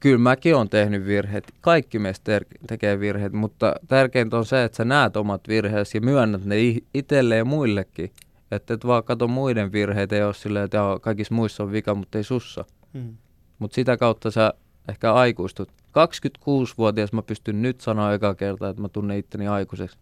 [0.00, 1.52] kyllä mäkin on tehnyt virheet.
[1.60, 6.00] Kaikki meistä ter- tekee virheet, mutta tärkeintä on se, että sä näet omat virheesi ja
[6.00, 8.12] myönnät ne i- itselle ja muillekin.
[8.50, 12.18] Että et vaan kato muiden virheitä ja ole silleen, että kaikissa muissa on vika, mutta
[12.18, 12.64] ei sussa.
[12.92, 13.16] Mm.
[13.58, 14.54] Mutta sitä kautta sä
[14.88, 15.68] ehkä aikuistut.
[15.68, 19.98] 26-vuotias mä pystyn nyt sanoa eka kertaa, että mä tunnen itteni aikuiseksi.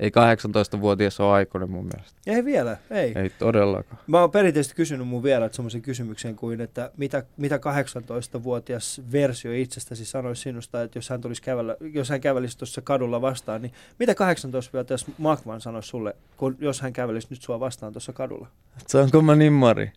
[0.00, 2.20] Ei 18-vuotias ole aikuinen mun mielestä.
[2.26, 3.12] Ei vielä, ei.
[3.16, 4.00] Ei todellakaan.
[4.06, 10.04] Mä oon perinteisesti kysynyt mun vieraat semmoisen kysymyksen kuin, että mitä, mitä 18-vuotias versio itsestäsi
[10.04, 14.12] sanoisi sinusta, että jos hän, tulisi kävellä, jos hän kävelisi tuossa kadulla vastaan, niin mitä
[14.12, 18.48] 18-vuotias Makman sanoisi sulle, kun, jos hän kävelisi nyt sua vastaan tuossa kadulla?
[18.86, 19.92] Saanko mä nimmari?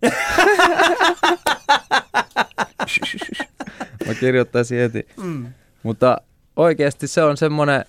[4.07, 5.07] mä kirjoittaisin heti.
[5.23, 5.53] Mm.
[5.83, 6.21] Mutta
[6.55, 7.85] oikeasti se on semmoinen,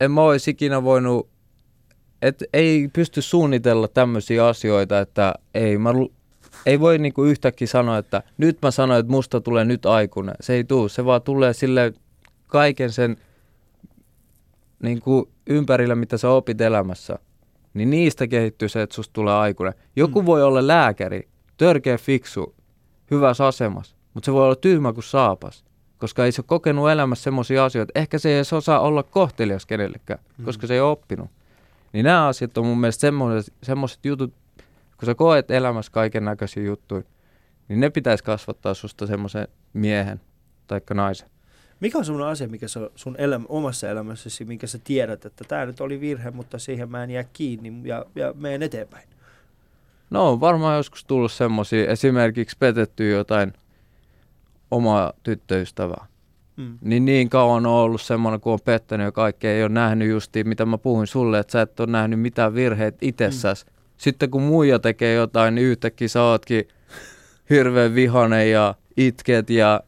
[0.00, 1.28] en mä olisi ikinä voinut,
[2.22, 5.92] että ei pysty suunnitella tämmöisiä asioita, että ei, mä,
[6.66, 10.34] ei voi niinku yhtäkkiä sanoa, että nyt mä sanoin, että musta tulee nyt aikuinen.
[10.40, 11.92] Se ei tuu, se vaan tulee sille
[12.46, 13.16] kaiken sen
[14.82, 17.18] niinku ympärillä, mitä sä opit elämässä.
[17.74, 19.74] Niin niistä kehittyy se, että susta tulee aikuinen.
[19.96, 20.26] Joku Mm.
[20.26, 22.54] voi olla lääkäri, törkeä fiksu,
[23.10, 25.65] hyvässä asemassa, mutta se voi olla tyhmä kuin saapas
[25.98, 27.92] koska ei se ole kokenut elämässä semmoisia asioita.
[27.94, 30.44] Ehkä se ei edes osaa olla kohtelias kenellekään, Mm.
[30.44, 31.30] koska se ei ole oppinut.
[31.92, 34.32] Niin nämä asiat on mun mielestä semmoiset, semmoiset jutut,
[34.96, 37.02] kun sä koet elämässä kaiken näköisiä juttuja,
[37.68, 40.20] niin ne pitäisi kasvattaa susta semmoisen miehen
[40.66, 41.28] tai naisen.
[41.80, 45.66] Mikä on semmoinen asia, mikä sä sun elämä, omassa elämässäsi, minkä sä tiedät, että tämä
[45.66, 49.08] nyt oli virhe, mutta siihen mä en jää kiinni ja, ja menen eteenpäin?
[50.10, 53.52] No on varmaan joskus tullut semmoisia, esimerkiksi petetty jotain
[54.70, 56.06] omaa tyttöystävää.
[56.56, 56.78] Mm.
[56.80, 60.48] Niin niin kauan on ollut semmoinen, kun on pettänyt ja kaikkea, ei ole nähnyt justiin,
[60.48, 63.66] mitä mä puhuin sulle, että sä et ole nähnyt mitään virheitä itsessäsi.
[63.66, 63.72] Mm.
[63.96, 66.68] Sitten kun muija tekee jotain, niin yhtäkkiä sä ootkin
[67.50, 69.80] hirveän vihanen ja itket ja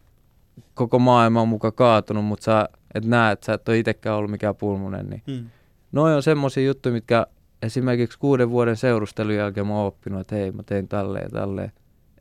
[0.75, 4.31] koko maailma on muka kaatunut, mutta sä et näe, että sä et ole itsekään ollut
[4.31, 5.11] mikään pulmunen.
[5.11, 5.23] Niin.
[5.27, 5.51] Mm.
[5.93, 7.27] Noi on semmoisia juttuja, mitkä
[7.63, 11.73] esimerkiksi kuuden vuoden seurustelun jälkeen mä oon oppinut, että hei mä tein tälleen ja tälleen.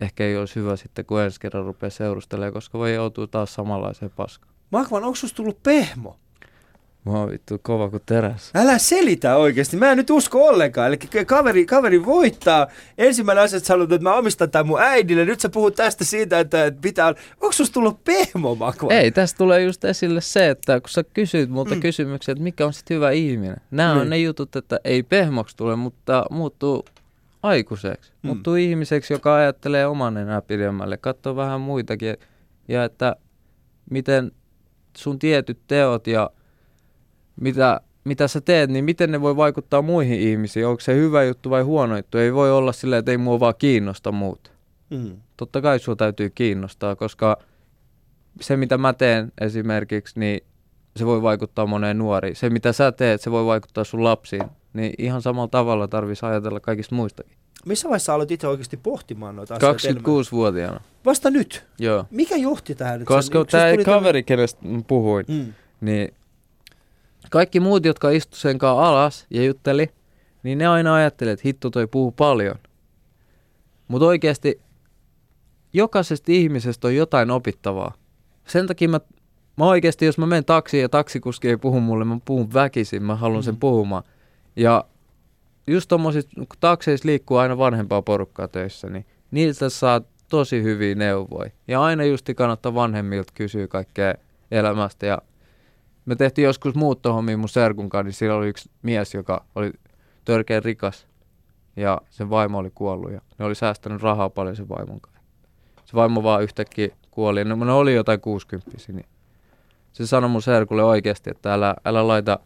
[0.02, 4.12] Ehkä ei olisi hyvä sitten, kun ensi kerran rupeaa seurustelemaan, koska voi joutua taas samanlaiseen
[4.16, 4.54] paskaan.
[4.72, 6.16] Makvan, onko susta tullut pehmo?
[7.06, 8.52] Mä oon vittu kova kuin teräs.
[8.56, 9.78] Älä selitä oikeasti.
[9.78, 10.88] Mä en nyt usko ollenkaan.
[10.88, 12.68] Eli kaveri, kaveri voittaa.
[12.98, 15.26] Ensimmäinen asia, että sä haluat, että mä omistan tämän mun äidille.
[15.26, 17.08] Nyt sä puhut tästä siitä, että pitää...
[17.42, 18.94] Onko susta tullut pehmomakva?
[18.94, 21.82] Ei, tästä tulee just esille se, että kun sä kysyt multa mm.
[21.82, 23.58] kysymyksiä, että mikä on sitten hyvä ihminen.
[23.72, 24.02] Nämä Niin.
[24.02, 26.86] on ne jutut, että ei pehmoksi tule, mutta muuttuu
[27.44, 28.12] aikuiseksi.
[28.12, 28.28] Mm.
[28.28, 32.16] Muuttuu ihmiseksi, joka ajattelee oman enää pidemmälle, katsoo vähän muitakin.
[32.68, 33.16] Ja että
[33.90, 34.32] miten
[34.98, 36.30] sun tietyt teot ja
[37.42, 40.68] mitä, mitä sä teet, niin miten ne voi vaikuttaa muihin ihmisiin.
[40.68, 42.18] Onko se hyvä juttu vai huono juttu?
[42.18, 44.52] Ei voi olla silleen, että ei mua vaan kiinnosta muut.
[44.90, 45.18] Mm.
[45.38, 47.38] Totta kai sua täytyy kiinnostaa, koska
[48.42, 50.42] se mitä mä teen esimerkiksi, niin
[50.96, 52.36] se voi vaikuttaa moneen nuoriin.
[52.36, 54.44] Se mitä sä teet, se voi vaikuttaa sun lapsiin.
[54.78, 57.38] Niin ihan samalla tavalla tarvitsisi ajatella kaikista muistakin.
[57.66, 60.04] Missä vaiheessa aloit itse oikeasti pohtimaan noita asioita enemmän?
[60.06, 61.66] 26-vuotiaana, Vasta nyt.
[61.80, 62.06] joo.
[62.12, 63.06] Mikä johti tähän?
[63.06, 65.54] Koska tämä tuli kaveri, kenestä mä puhuin, Mm.
[65.82, 66.14] niin
[67.30, 69.90] kaikki muut, jotka istu sen kanssa alas ja jutteli,
[70.44, 72.56] niin ne aina ajatteli, että hitto toi puhuu paljon.
[73.88, 74.62] Mutta oikeasti
[75.74, 77.94] jokaisesta ihmisestä on jotain opittavaa.
[78.48, 79.00] Sen takia mä,
[79.58, 83.16] mä oikeasti, jos mä menen taksiin ja taksikuski ei puhu mulle, mä puhun väkisin, mä
[83.16, 83.60] haluan sen Mm.
[83.60, 84.04] puhumaan.
[84.58, 84.86] Ja
[85.68, 91.52] just tommosista, kun takseissa liikkuu aina vanhempaa porukkaa töissä, niin niiltä saa tosi hyviä neuvoja.
[91.68, 94.14] Ja aina justi kannattaa vanhemmilta kysyä kaikkea
[94.52, 95.06] elämästä.
[95.06, 95.18] Ja
[96.06, 99.72] me tehtiin joskus muuttohommia mun serkun kanssa, niin siellä oli yksi mies, joka oli
[100.26, 101.08] törkeän rikas.
[101.76, 105.22] Ja sen vaimo oli kuollut ja ne oli säästänyt rahaa paljon sen vaimon kanssa.
[105.86, 107.44] Se vaimo vaan yhtäkkiä kuoli.
[107.44, 109.06] No, ne oli jotain 60 niin
[109.94, 112.40] se sanoi mun serkulle oikeasti, että älä, älä laita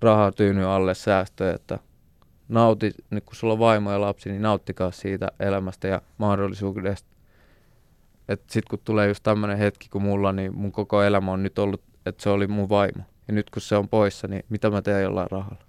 [0.00, 1.78] rahaa tyyny alle säästöä, että
[2.48, 7.08] nauti, nyt kun sulla on vaimo ja lapsi, niin nauttikaa siitä elämästä ja mahdollisuudesta.
[8.28, 11.58] Että sit kun tulee just tämmönen hetki kuin mulla, niin mun koko elämä on nyt
[11.58, 13.02] ollut, että se oli mun vaimo.
[13.28, 15.62] Ja nyt kun se on poissa, niin mitä mä teen jollain rahalla?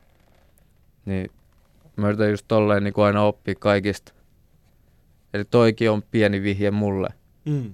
[1.06, 1.32] Niin
[1.96, 4.14] mä yritän just tolleen niin kuin aina oppia kaikista.
[5.34, 7.10] Eli toikin on pieni vihje mulle.
[7.46, 7.74] Mm.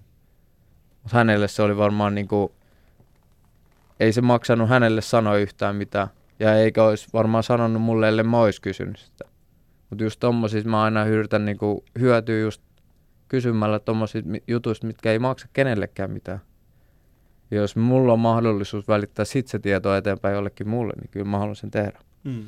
[1.03, 2.51] Mutta hänelle se oli varmaan niin kuin,
[3.99, 6.07] ei se maksanut hänelle sanoa yhtään mitään.
[6.39, 9.25] Ja eikä olisi varmaan sanonut mulle, ellei mä olisi kysynyt sitä.
[9.89, 12.61] Mutta just tommosista mä aina yritän niin kuin hyötyä just
[13.27, 16.41] kysymällä tommosista jutuista, mitkä ei maksa kenellekään mitään.
[17.51, 21.37] Ja jos mulla on mahdollisuus välittää sit se tieto eteenpäin jollekin mulle, niin kyllä mä
[21.37, 21.99] haluan sen tehdä.
[22.23, 22.43] Mm.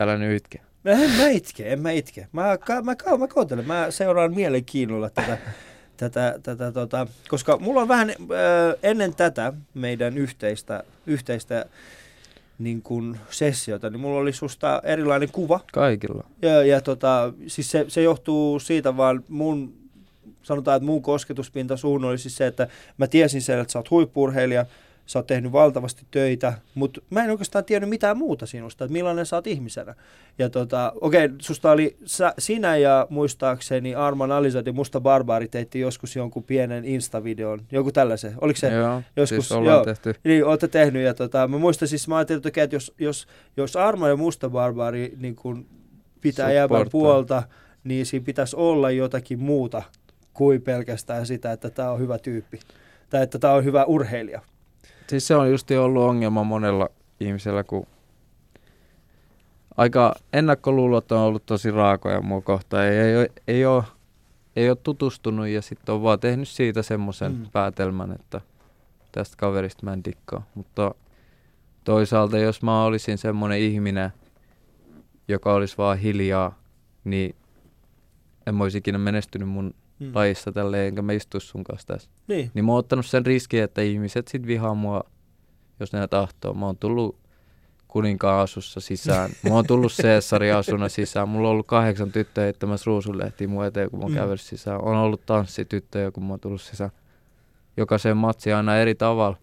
[0.00, 0.60] Älä nyt itke.
[0.84, 2.28] En mä itke, en mä itke.
[2.32, 5.38] Mä, ka, mä, ka, mä kuuntelen, mä seuraan mielenkiinnolla tätä,
[5.96, 8.16] tätä, tätä tota, koska mulla on vähän äh,
[8.82, 11.64] ennen tätä meidän yhteistä, yhteistä
[12.58, 15.60] niin kuin sessiota, niin mulla oli susta erilainen kuva.
[15.72, 16.24] Kaikilla.
[16.42, 19.74] Ja, ja tota, siis se, se johtuu siitä vaan mun,
[20.42, 23.90] sanotaan, että mun kosketuspinta suhun oli siis se, että mä tiesin sen, että sä oot
[23.90, 24.66] huippurheilija,
[25.06, 29.26] sä oot tehnyt valtavasti töitä, mutta mä en oikeastaan tiennyt mitään muuta sinusta, että millainen
[29.26, 29.94] sä oot ihmisenä.
[30.38, 35.78] Ja tota, okei, susta oli sä, sinä ja muistaakseni Arman Alizad ja Musta Barbaari teitte
[35.78, 38.34] joskus jonkun pienen Insta-videon, joku tällaisen.
[38.40, 38.72] Oliko se?
[38.72, 39.84] joo, joskus- siis ollaan joo.
[39.84, 40.14] tehty.
[40.24, 41.02] Niin, olette tehnyt.
[41.02, 43.26] Ja tota, mä muistan siis, mä ajattelin, että, jos, jos,
[43.56, 45.66] jos Arma ja Musta Barbaari niin kun
[46.20, 46.90] pitää Supportaa.
[46.90, 47.42] puolta,
[47.84, 49.82] niin siinä pitäisi olla jotakin muuta
[50.34, 52.60] kuin pelkästään sitä, että tämä on hyvä tyyppi.
[53.10, 54.40] Tai että tämä on hyvä urheilija.
[55.08, 56.88] Siis se on just ollut ongelma monella
[57.20, 57.86] ihmisellä, kun
[59.76, 62.84] aika ennakkoluulot on ollut tosi raakoja mua kohtaan.
[62.84, 63.84] Ei, ei, ei, ole,
[64.56, 67.38] ei ole tutustunut ja sitten on vaan tehnyt siitä semmoisen Mm.
[67.38, 67.46] mm.
[67.52, 68.40] päätelmän, että
[69.12, 70.46] tästä kaverista mä en dikkaa.
[70.54, 70.94] Mutta
[71.84, 74.10] toisaalta jos mä olisin semmoinen ihminen,
[75.28, 76.58] joka olisi vaan hiljaa,
[77.04, 77.34] niin
[78.46, 80.10] en mä olisi ikinä menestynyt mun Mm.
[80.14, 82.10] lajissa tälleen, enkä mä istuisi sun kanssa tässä.
[82.28, 82.50] Niin.
[82.54, 85.04] Niin mä oon ottanut sen riskin, että ihmiset sit vihaa mua,
[85.80, 86.54] jos ne tahtoo.
[86.54, 87.16] Mä oon tullut
[87.88, 89.30] kuninkaan asussa sisään.
[89.48, 91.28] Mä oon tullut Caesarin asuna sisään.
[91.28, 94.16] Mulla on ollut kahdeksan tyttöä heittämässä ruusunlehtiä mun eteen, kun mä oon Mm.
[94.18, 94.80] kävellyt sisään.
[94.84, 96.90] On ollut tanssityttöjä, kun mä oon tullut sisään.
[97.76, 99.36] Jokaiseen matsiin aina eri tavalla.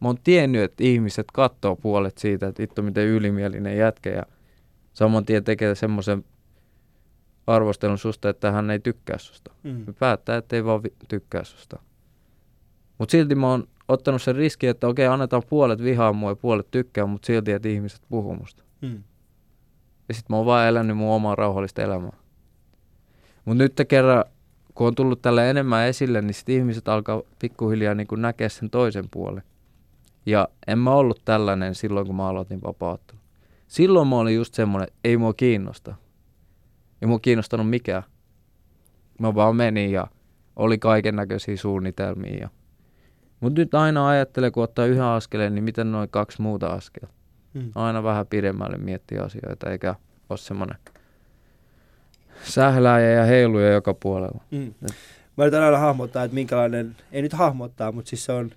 [0.00, 4.10] Mä oon tiennyt, että ihmiset katsoo puolet siitä, että vittu miten ylimielinen jätkä.
[4.10, 4.22] Ja
[4.92, 6.24] saman tien tekee semmoisen
[7.54, 9.52] arvostelun susta, että hän ei tykkää susta.
[9.62, 9.94] Mm.
[9.98, 11.78] Päättää, että ei vaan vi- tykkää susta.
[12.98, 16.70] Mutta silti mä oon ottanut sen riski, että okei, annetaan puolet vihaa mua ja puolet
[16.70, 18.64] tykkää, mutta silti, että ihmiset puhuu musta.
[18.80, 19.02] Mm.
[20.08, 22.16] Ja sit mä oon vaan elänyt mun omaa rauhallista elämää.
[23.44, 24.24] Mutta nyt kerran,
[24.74, 29.08] kun on tullut tälle enemmän esille, niin sit ihmiset alkaa pikkuhiljaa niin näkeä sen toisen
[29.10, 29.42] puolen.
[30.26, 33.22] Ja en mä ollut tällainen silloin, kun mä aloitin vapauttelun.
[33.68, 35.94] Silloin mä olin just semmonen, että ei mua kiinnosta.
[37.02, 38.02] Ei mua kiinnostanut mikään.
[39.18, 40.06] Mä vaan menin ja
[40.56, 42.40] oli kaiken näköisiä suunnitelmia.
[42.40, 42.48] Ja...
[43.40, 47.14] Mutta nyt aina ajattelee, kun ottaa yhden askeleen, niin miten noin kaksi muuta askelta.
[47.54, 47.72] Mm.
[47.74, 49.94] Aina vähän pidemmälle miettiä asioita, eikä
[50.30, 50.78] ole semmoinen
[52.42, 54.44] sählääjä ja heiluja joka puolella.
[54.50, 54.68] Mm.
[54.68, 54.94] Et-
[55.36, 58.50] Mä yritän aina hahmottaa, että minkälainen, ei nyt hahmottaa, mutta siis se on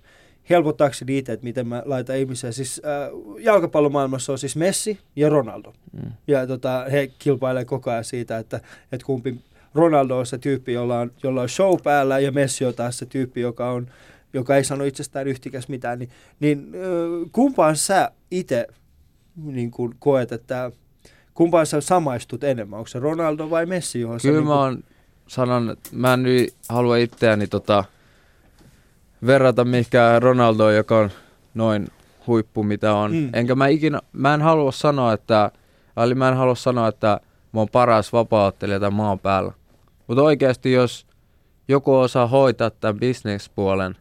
[0.50, 2.52] helpottaakseni itse, että miten mä laitan ihmisiä.
[2.52, 5.72] Siis äh, jalkapallomaailmassa on siis Messi ja Ronaldo.
[5.92, 6.12] Mm.
[6.26, 8.60] Ja tota, he kilpailevat koko ajan siitä, että,
[8.92, 9.40] että kumpi
[9.74, 13.06] Ronaldo on se tyyppi, jolla on, jolla on show päällä, ja Messi on taas se
[13.06, 13.88] tyyppi, joka, on,
[14.32, 15.98] joka ei sano itsestään yhtikäs mitään.
[15.98, 18.66] Niin, niin äh, kumpaan sä itse
[19.36, 20.72] niin kun koet, että
[21.34, 22.78] kumpaan sä samaistut enemmän?
[22.78, 24.84] Onko se Ronaldo vai Messi, johon sä Kyllä niin mä oon
[25.26, 27.84] sanon, että mä en nyt halua itseäni tota,
[29.26, 31.10] verrata mihinkään Ronaldoon, joka on
[31.54, 31.88] noin
[32.26, 33.12] huippu, mitä on.
[33.12, 33.30] Mm.
[33.32, 35.50] Enkä mä ikinä, mä en halua sanoa, että,
[36.04, 37.20] eli mä en halua sanoa, että
[37.52, 39.52] mä oon paras vapaaottelija tämän maan päällä.
[40.06, 41.06] Mutta oikeasti jos
[41.68, 43.96] joku osaa hoitaa tämän bisnespuolen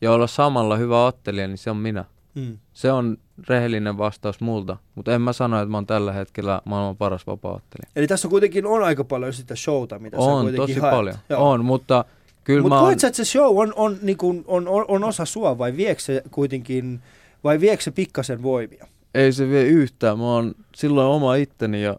[0.00, 2.04] ja olla samalla hyvä ottelija, niin se on minä.
[2.34, 2.58] Mm.
[2.72, 3.16] Se on
[3.48, 7.90] rehellinen vastaus multa, mutta en mä sano, että mä oon tällä hetkellä maailman paras vapaaottelija.
[7.96, 10.94] Eli tässä kuitenkin on aika paljon sitä showta, mitä sä On, kuitenkin tosi haet.
[10.94, 11.16] paljon.
[11.28, 11.50] Joo.
[11.50, 12.04] On, mutta
[12.48, 15.24] kyllä Mutta koet sä, että se show on, on, niin kuin, on, on, on osa
[15.24, 17.00] sua vai viekö se kuitenkin,
[17.44, 18.86] vai viekö se pikkasen voimia?
[19.14, 20.18] Ei se vie yhtään.
[20.18, 21.96] Mä oon silloin oma itteni ja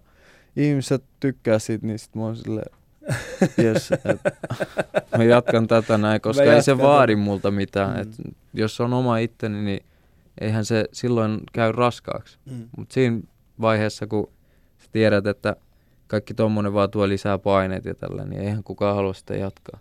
[0.56, 2.72] ihmiset tykkää siitä, niin sit mä oon silleen,
[3.60, 4.22] yes, et,
[5.18, 7.96] mä jatkan tätä näin, koska ei se vaadi multa mitään.
[7.96, 8.02] Mm.
[8.02, 8.10] Et,
[8.54, 9.84] jos on oma itteni, niin
[10.42, 12.38] eihän se silloin käy raskaaksi.
[12.46, 12.68] Mm.
[12.78, 13.20] Mutta siinä
[13.62, 14.30] vaiheessa, kun
[14.80, 15.56] sä tiedät, että
[16.08, 19.80] kaikki tommonen vaan tuo lisää paineita ja tällä, niin eihän kukaan halua sitä jatkaa.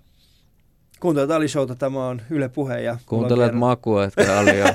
[1.00, 2.80] Kuuntelet Ali Showta, tämä on Yle Puhe.
[2.80, 4.74] Ja Kuuntelet makua, etkä alia.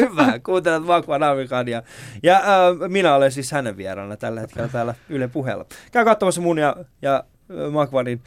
[0.00, 1.82] Hyvä, kuuntelet Makua Navikan ja,
[2.22, 5.64] ja äh, minä olen siis hänen vieraana tällä hetkellä täällä Yle Puheella.
[5.92, 8.22] Käy katsomassa mun ja, ja äh, Makvanin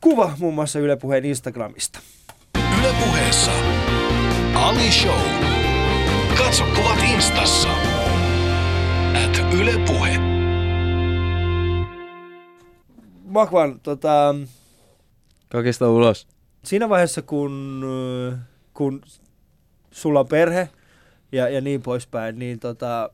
[0.00, 1.98] kuva muun muassa Yle Puheen Instagramista.
[2.80, 3.50] Yle puheessa
[4.54, 5.20] Ali Show.
[6.38, 7.68] Katso kuvat instassa.
[9.24, 10.18] At Yle Puhe.
[13.24, 14.34] Makvan, tota,
[15.48, 16.28] Kakista ulos.
[16.64, 17.84] siinä vaiheessa, kun,
[18.32, 18.38] äh,
[18.74, 19.02] kun
[19.90, 20.68] sulla on perhe
[21.32, 23.10] ja, ja niin poispäin, niin tota,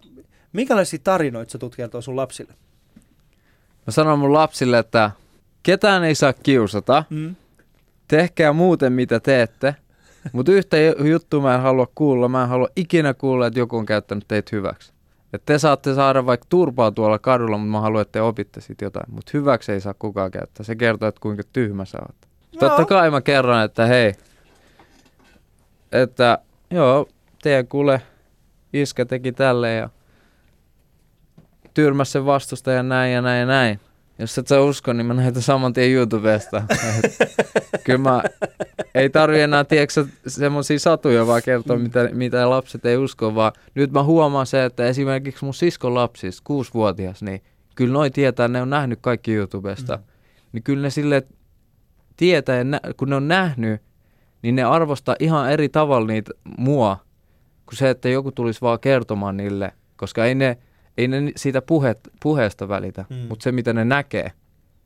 [0.52, 2.54] minkälaisia tarinoita sä tulet kertoa sun lapsille?
[3.86, 5.10] Mä sanon mun lapsille, että
[5.62, 7.04] ketään ei saa kiusata.
[7.10, 7.34] Mm.
[8.08, 9.74] Tehkää muuten mitä teette.
[10.32, 12.28] Mutta yhtä ju- juttua mä en halua kuulla.
[12.28, 14.92] Mä en halua ikinä kuulla, että joku on käyttänyt teitä hyväksi.
[15.34, 18.84] Et te saatte saada vaikka turpaa tuolla kadulla, mutta mä haluan, että te opitte siitä
[18.84, 19.14] jotain.
[19.14, 20.64] Mutta hyväksi ei saa kukaan käyttää.
[20.64, 22.16] Se kertoo, että kuinka tyhmä sä oot.
[22.58, 24.14] Totta kai mä kerron, että hei,
[25.92, 26.38] että
[26.70, 27.08] joo,
[27.42, 28.02] teidän kuule
[28.72, 29.88] iskä teki tälleen ja
[31.74, 33.80] tyrmäs sen vastustajan näin ja näin ja näin.
[34.18, 36.62] Jos et sä usko, niin mä näytän saman tien YouTubesta.
[37.02, 38.22] Et Kyllä mä,
[38.94, 43.92] ei tarvi enää, tiedätkö, semmoisia satuja vaan kertoa, mitä, mitä lapset ei usko, vaan nyt
[43.92, 47.42] mä huomaan se, että esimerkiksi mun siskon lapsista, kuusivuotias, niin
[47.74, 49.96] kyllä noi tietää, ne on nähnyt kaikki YouTubesta.
[49.96, 50.02] Mm.
[50.52, 51.22] Niin kyllä ne sille
[52.16, 53.82] tietää, ja nä- kun ne on nähnyt,
[54.42, 56.98] niin ne arvostaa ihan eri tavalla niitä mua,
[57.66, 60.58] kuin se, että joku tulisi vaan kertomaan niille, koska ei ne,
[60.98, 63.16] ei ne siitä puhe, puheesta välitä, mm.
[63.16, 64.32] mutta se mitä ne näkee,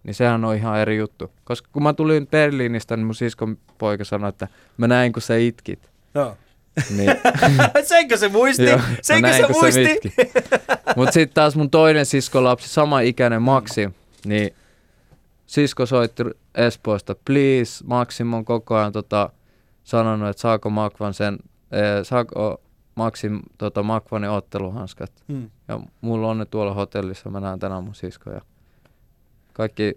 [0.02, 1.30] niin sehän on ihan eri juttu.
[1.44, 5.36] Koska kun mä tulin Berliinistä, niin mun siskon poika sanoi, että mä näin kun sä
[5.36, 5.90] itkit.
[6.14, 6.36] Joo.
[6.96, 7.10] Niin,
[7.82, 8.64] Senkö se muisti?
[8.64, 10.14] Joo, Senkö se näin, kun muisti?
[10.96, 13.90] Mutta sitten taas mun toinen siskolapsi, sama ikäinen Maxi,
[14.24, 14.54] niin
[15.46, 16.22] sisko soitti
[16.54, 19.30] Espoosta, please, Maxim on koko ajan tota,
[19.84, 21.38] sanonut, että saako Makvan sen,
[21.72, 22.60] ee, saako
[22.94, 25.12] Maxim tota, Makvanin otteluhanskat.
[25.28, 25.50] Mm.
[25.68, 28.40] Ja mulla on ne tuolla hotellissa, mä näen tänään mun siskoja.
[29.58, 29.94] Kaikki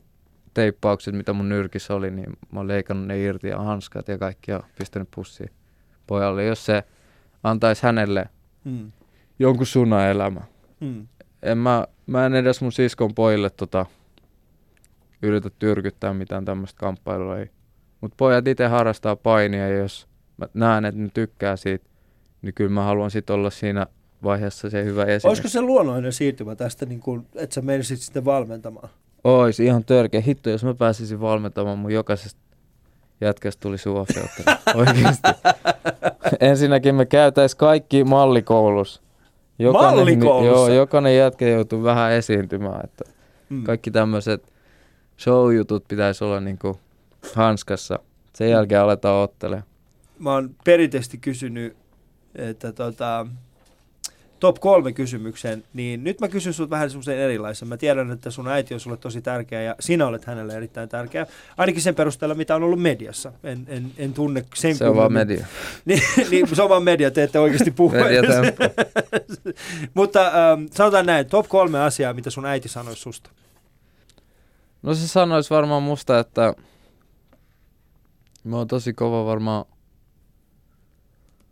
[0.54, 4.52] teippaukset, mitä mun nyrkissä oli, niin mä oon leikannut ne irti ja hanskat ja kaikki
[4.52, 5.50] ja pistänyt pussiin
[6.08, 6.46] pojalle.
[6.46, 6.84] Jos se
[7.44, 8.30] antaisi hänelle
[8.66, 8.92] Mm.
[9.40, 10.42] jonkun suunnan elämä.
[10.80, 11.08] Mm.
[11.44, 13.86] En mä, mä en edes mun siskon pojille tota,
[15.22, 17.38] yritä tyrkyttää mitään tämmöistä kamppailua.
[17.38, 17.50] Ei.
[18.02, 20.08] Mut pojat itse harrastaa painia ja jos
[20.38, 21.90] mä näen, että ne tykkää siitä,
[22.42, 23.88] niin kyllä mä haluan sit olla siinä
[24.24, 25.28] vaiheessa se hyvä esimerkki.
[25.28, 28.90] Olisiko se luonnollinen siirtymä tästä, niin kuin, että sä menisit sitten valmentamaan?
[29.24, 30.22] Ois ihan törkeä.
[30.22, 32.42] Hitto, jos mä pääsisin valmentamaan mun jokaisesta
[33.22, 34.18] jätkästä tulisi UFC
[34.76, 35.30] Oikeesti.
[36.40, 39.02] Ensinnäkin me käytäis kaikki mallikoulussa.
[39.74, 40.52] Mallikoulussa?
[40.56, 42.82] Joo, jokainen jätkä joutuu vähän esiintymään.
[42.84, 43.04] Että
[43.50, 43.64] Mm.
[43.64, 44.54] kaikki tämmöiset
[45.20, 46.80] show-jutut pitäisi olla niinku
[47.36, 48.00] hanskassa.
[48.36, 49.64] Sen jälkeen aletaan ottelemaan.
[50.20, 51.78] Mä oon perinteisesti kysynyt,
[52.36, 53.28] että tota,
[54.42, 57.68] top kolme kysymykseen, niin nyt mä kysyn sinut vähän semmoisen erilaisen.
[57.68, 61.28] Mä tiedän, että sun äiti on sulle tosi tärkeä ja sinä olet hänelle erittäin tärkeä.
[61.58, 63.32] Ainakin sen perusteella, mitä on ollut mediassa.
[63.44, 65.46] En, en, en tunne sen Se on vaan media.
[65.86, 67.96] niin, niin, se on vaan media, te ette oikeasti puhu.
[69.94, 73.30] Mutta ähm, sanotaan näin, top kolme asiaa, mitä sun äiti sanoisi susta.
[74.82, 76.54] No se sanoisi varmaan musta, että
[78.44, 79.66] mä oon tosi kova varmaan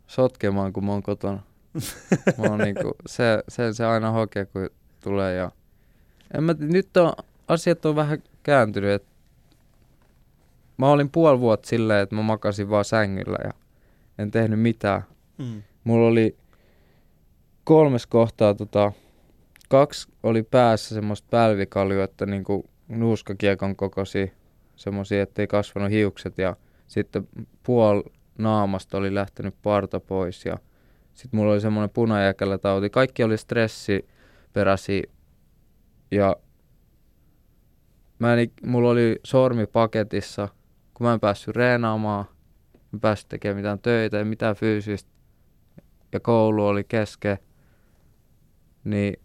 [0.06, 1.49] sotkemaan, kun mä oon kotona.
[2.38, 5.50] Mä oon niinku, se, se, se aina hokee, kun tulee ja
[6.34, 7.12] en mä, nyt on,
[7.48, 9.04] asiat on vähän kääntynyt, et
[10.76, 13.50] mä olin puoli vuotta silleen, että mä makasin vaan sängyllä ja
[14.18, 15.02] en tehnyt mitään.
[15.38, 15.62] Mm.
[15.84, 16.36] Mulla oli
[17.64, 18.92] kolmes kohtaa, tota,
[19.68, 24.26] kaksi oli päässä semmoista pälvikaljua, että niinku nuuskakiekon kokoisia,
[24.76, 26.56] semmoisia, ettei kasvanut hiukset ja
[26.86, 27.28] sitten
[27.62, 28.02] puol
[28.38, 30.58] naamasta oli lähtenyt parta pois ja
[31.14, 32.90] sitten mulla oli semmoinen punajäkälätauti.
[32.90, 35.02] Kaikki oli stressiperäisiä
[36.10, 36.36] ja
[38.18, 40.48] mä en, mulla oli sormi paketissa,
[40.94, 42.24] kun mä en päässyt reenaamaan,
[42.74, 45.10] mä en päässyt tekemään mitään töitä, ei mitään fyysistä
[46.12, 47.38] ja koulu oli kesken,
[48.84, 49.16] niin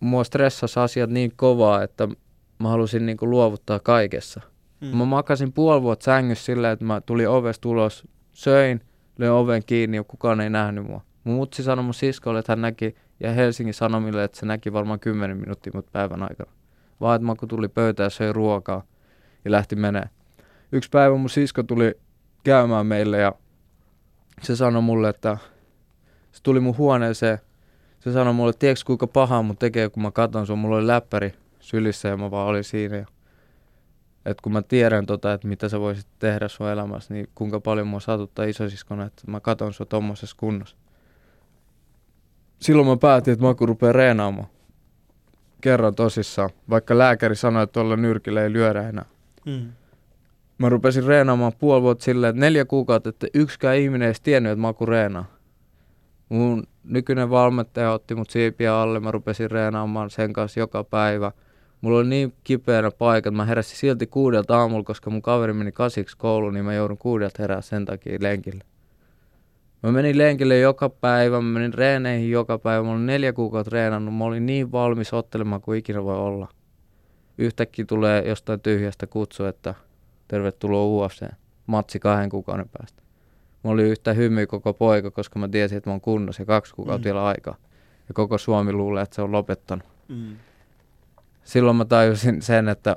[0.00, 2.08] mua stressasi asiat niin kovaa, että
[2.58, 4.40] mä halusin niinku luovuttaa kaikessa.
[4.80, 4.96] Mm.
[4.96, 8.80] Mä makasin puoli vuotta sängyssä silleen, että mä tulin ovesta ulos, söin,
[9.18, 11.00] löin oven kiinni ja kukaan ei nähnyt mua.
[11.24, 15.00] Mun mutsi sanoi mun siskolle, että hän näki, ja Helsingin Sanomille, että se näki varmaan
[15.00, 16.50] 10 minuuttia mut päivän aikana.
[17.00, 18.82] Vaan että mä kun tuli pöytään söi ruokaa
[19.44, 20.08] ja lähti menee.
[20.72, 21.94] Yksi päivä mun sisko tuli
[22.44, 23.32] käymään meille ja
[24.42, 25.38] se sanoi mulle, että
[26.32, 27.38] se tuli mun huoneeseen.
[28.00, 30.58] Se sanoi mulle, että tiedätkö kuinka pahaa mun tekee, kun mä katon sun.
[30.58, 32.96] Mulla oli läppäri sylissä ja mä vaan olin siinä.
[32.96, 33.06] Ja
[34.26, 37.86] että kun mä tiedän tota, että mitä sä voisit tehdä sun elämässä, niin kuinka paljon
[37.86, 40.76] mua satuttaa isosiskona, että mä katon sua tommosessa kunnossa.
[42.60, 44.48] Silloin mä päätin, että mä kun rupean reenaamaan.
[45.60, 46.50] Kerran tosissaan.
[46.70, 49.04] Vaikka lääkäri sanoi, että tuolla nyrkillä ei lyödä enää.
[49.46, 49.72] Mm.
[50.58, 54.52] Mä rupesin reenaamaan puoli vuotta silleen, että neljä kuukautta, että yksikään ihminen ei edes tiennyt,
[54.52, 55.26] että mä kun reenaan.
[56.28, 61.32] Mun nykyinen valmentaja otti mut siipiä alle, mä rupesin reenaamaan sen kanssa joka päivä.
[61.84, 65.72] Mulla oli niin kipeänä paikka, että mä heräsin silti kuudelta aamulla, koska mun kaveri meni
[65.72, 68.64] kasiksi kouluun, niin mä joudun kuudelta herää sen takia lenkille.
[69.82, 74.16] Mä menin lenkille joka päivä, mä menin reeneihin joka päivä, mä olin neljä kuukautta reenannut,
[74.16, 76.48] mä olin niin valmis ottelemaan kuin ikinä voi olla.
[77.38, 79.74] Yhtäkkiä tulee jostain tyhjästä kutsu, että
[80.28, 81.24] tervetuloa UFC,
[81.66, 83.02] matsi kahden kuukauden päästä.
[83.64, 86.74] Mä olin yhtä hymy koko poika, koska mä tiesin, että mä oon kunnossa ja kaksi
[86.74, 87.04] kuukautta Mm.
[87.04, 87.56] vielä aikaa.
[88.08, 89.86] Ja koko Suomi luulee, että se on lopettanut.
[90.08, 90.36] Mm.
[91.44, 92.96] Silloin mä tajusin sen, että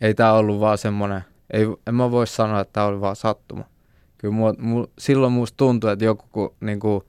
[0.00, 3.64] ei tää ollut vaan semmonen, ei, en mä voi sanoa, että tää oli vaan sattuma.
[4.18, 7.04] Kyllä mua, mu, silloin musta tuntui, että joku ku, niinku,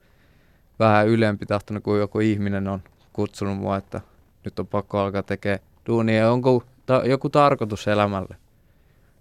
[0.78, 4.00] vähän ylempi tahtonut kuin joku ihminen on kutsunut mua, että
[4.44, 6.30] nyt on pakko alkaa tekemään duunia.
[6.32, 8.36] Onko ta, joku tarkoitus elämälle?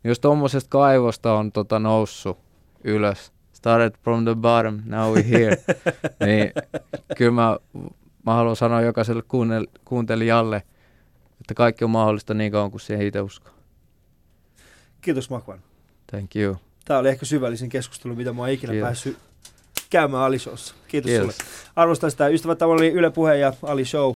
[0.03, 2.37] Jos tuommoisesta kaivosta on tota, noussut
[2.83, 5.57] ylös, started from the bottom, now we here,
[6.25, 6.51] niin
[7.17, 7.57] kyllä mä,
[8.25, 9.23] mä haluan sanoa jokaiselle
[9.85, 10.63] kuuntelijalle,
[11.41, 13.53] että kaikki on mahdollista niin kauan kuin siihen itse uskoo.
[15.01, 15.59] Kiitos Makvan.
[16.07, 16.57] Thank you.
[16.85, 18.87] Tämä oli ehkä syvällisin keskustelu, mitä mä oon ikinä Kiitos.
[18.87, 19.17] päässyt
[19.89, 20.75] käymään Ali Showssa.
[20.87, 21.37] Kiitos, Kiitos.
[21.37, 21.49] sulle.
[21.75, 22.27] Arvostan sitä.
[22.27, 24.05] Ystävät, tämä oli Yle Puhe ja Ali Show.